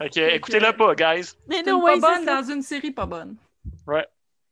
Fait 0.00 0.08
que 0.10 0.20
écoutez-le 0.36 0.72
pas, 0.76 0.94
guys. 0.94 1.32
Mais 1.48 1.62
C'est 1.64 1.70
non, 1.70 1.82
ouais, 1.82 1.98
pas 2.00 2.16
bonne 2.16 2.24
ça. 2.24 2.40
dans 2.42 2.50
une 2.52 2.62
série 2.62 2.90
pas 2.92 3.06
bonne. 3.06 3.36
Ouais. 3.86 4.06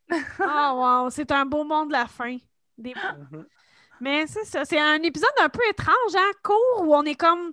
Ah, 0.40 0.72
wow, 0.74 1.10
c'est 1.10 1.30
un 1.32 1.44
beau 1.46 1.64
monde 1.64 1.90
la 1.90 2.06
fin. 2.06 2.36
Des- 2.78 2.94
Mhm. 2.94 3.46
Mais 4.00 4.26
c'est 4.26 4.44
ça, 4.44 4.64
c'est 4.64 4.78
un 4.78 5.02
épisode 5.02 5.30
un 5.40 5.48
peu 5.48 5.60
étrange, 5.70 6.14
hein, 6.14 6.30
court, 6.42 6.82
où 6.82 6.94
on 6.94 7.02
est 7.04 7.14
comme, 7.14 7.46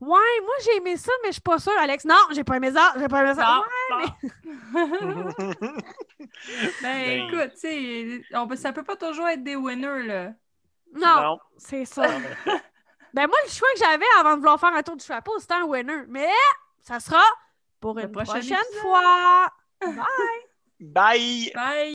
ouais, 0.00 0.40
moi 0.42 0.54
j'ai 0.64 0.76
aimé 0.76 0.96
ça, 0.96 1.12
mais 1.22 1.28
je 1.28 1.32
suis 1.34 1.40
pas 1.42 1.58
sûre, 1.58 1.76
Alex. 1.78 2.04
Non, 2.06 2.16
j'ai 2.32 2.42
pas 2.42 2.56
aimé 2.56 2.72
ça, 2.72 2.94
j'ai 2.98 3.06
pas 3.06 3.22
aimé 3.22 3.34
ça. 3.34 3.62
Non, 3.90 3.98
Ouais, 3.98 4.06
non. 4.72 5.52
Ben, 6.82 6.82
Ben- 6.82 7.28
écoute, 7.28 7.52
tu 7.54 7.60
sais, 7.60 8.22
on 8.34 8.46
peut- 8.48 8.56
ça 8.56 8.72
peut 8.72 8.82
pas 8.84 8.96
toujours 8.96 9.28
être 9.28 9.42
des 9.44 9.56
winners, 9.56 10.02
là. 10.06 10.32
non, 10.94 11.22
Non. 11.22 11.38
c'est 11.58 11.84
ça. 11.84 12.06
Ben 13.14 13.26
moi, 13.26 13.36
le 13.44 13.50
choix 13.50 13.68
que 13.74 13.78
j'avais 13.80 14.04
avant 14.18 14.32
de 14.32 14.36
vouloir 14.38 14.58
faire 14.60 14.74
un 14.74 14.82
tour 14.82 14.96
du 14.96 15.04
chapeau, 15.04 15.38
c'était 15.38 15.54
un 15.54 15.64
winner. 15.64 16.04
Mais 16.08 16.28
ça 16.80 17.00
sera 17.00 17.22
pour 17.80 17.94
Le 17.94 18.04
une 18.04 18.12
prochain 18.12 18.32
prochaine 18.32 18.58
épisode. 18.58 18.80
fois. 18.82 19.48
Bye! 19.80 20.06
Bye! 20.80 21.52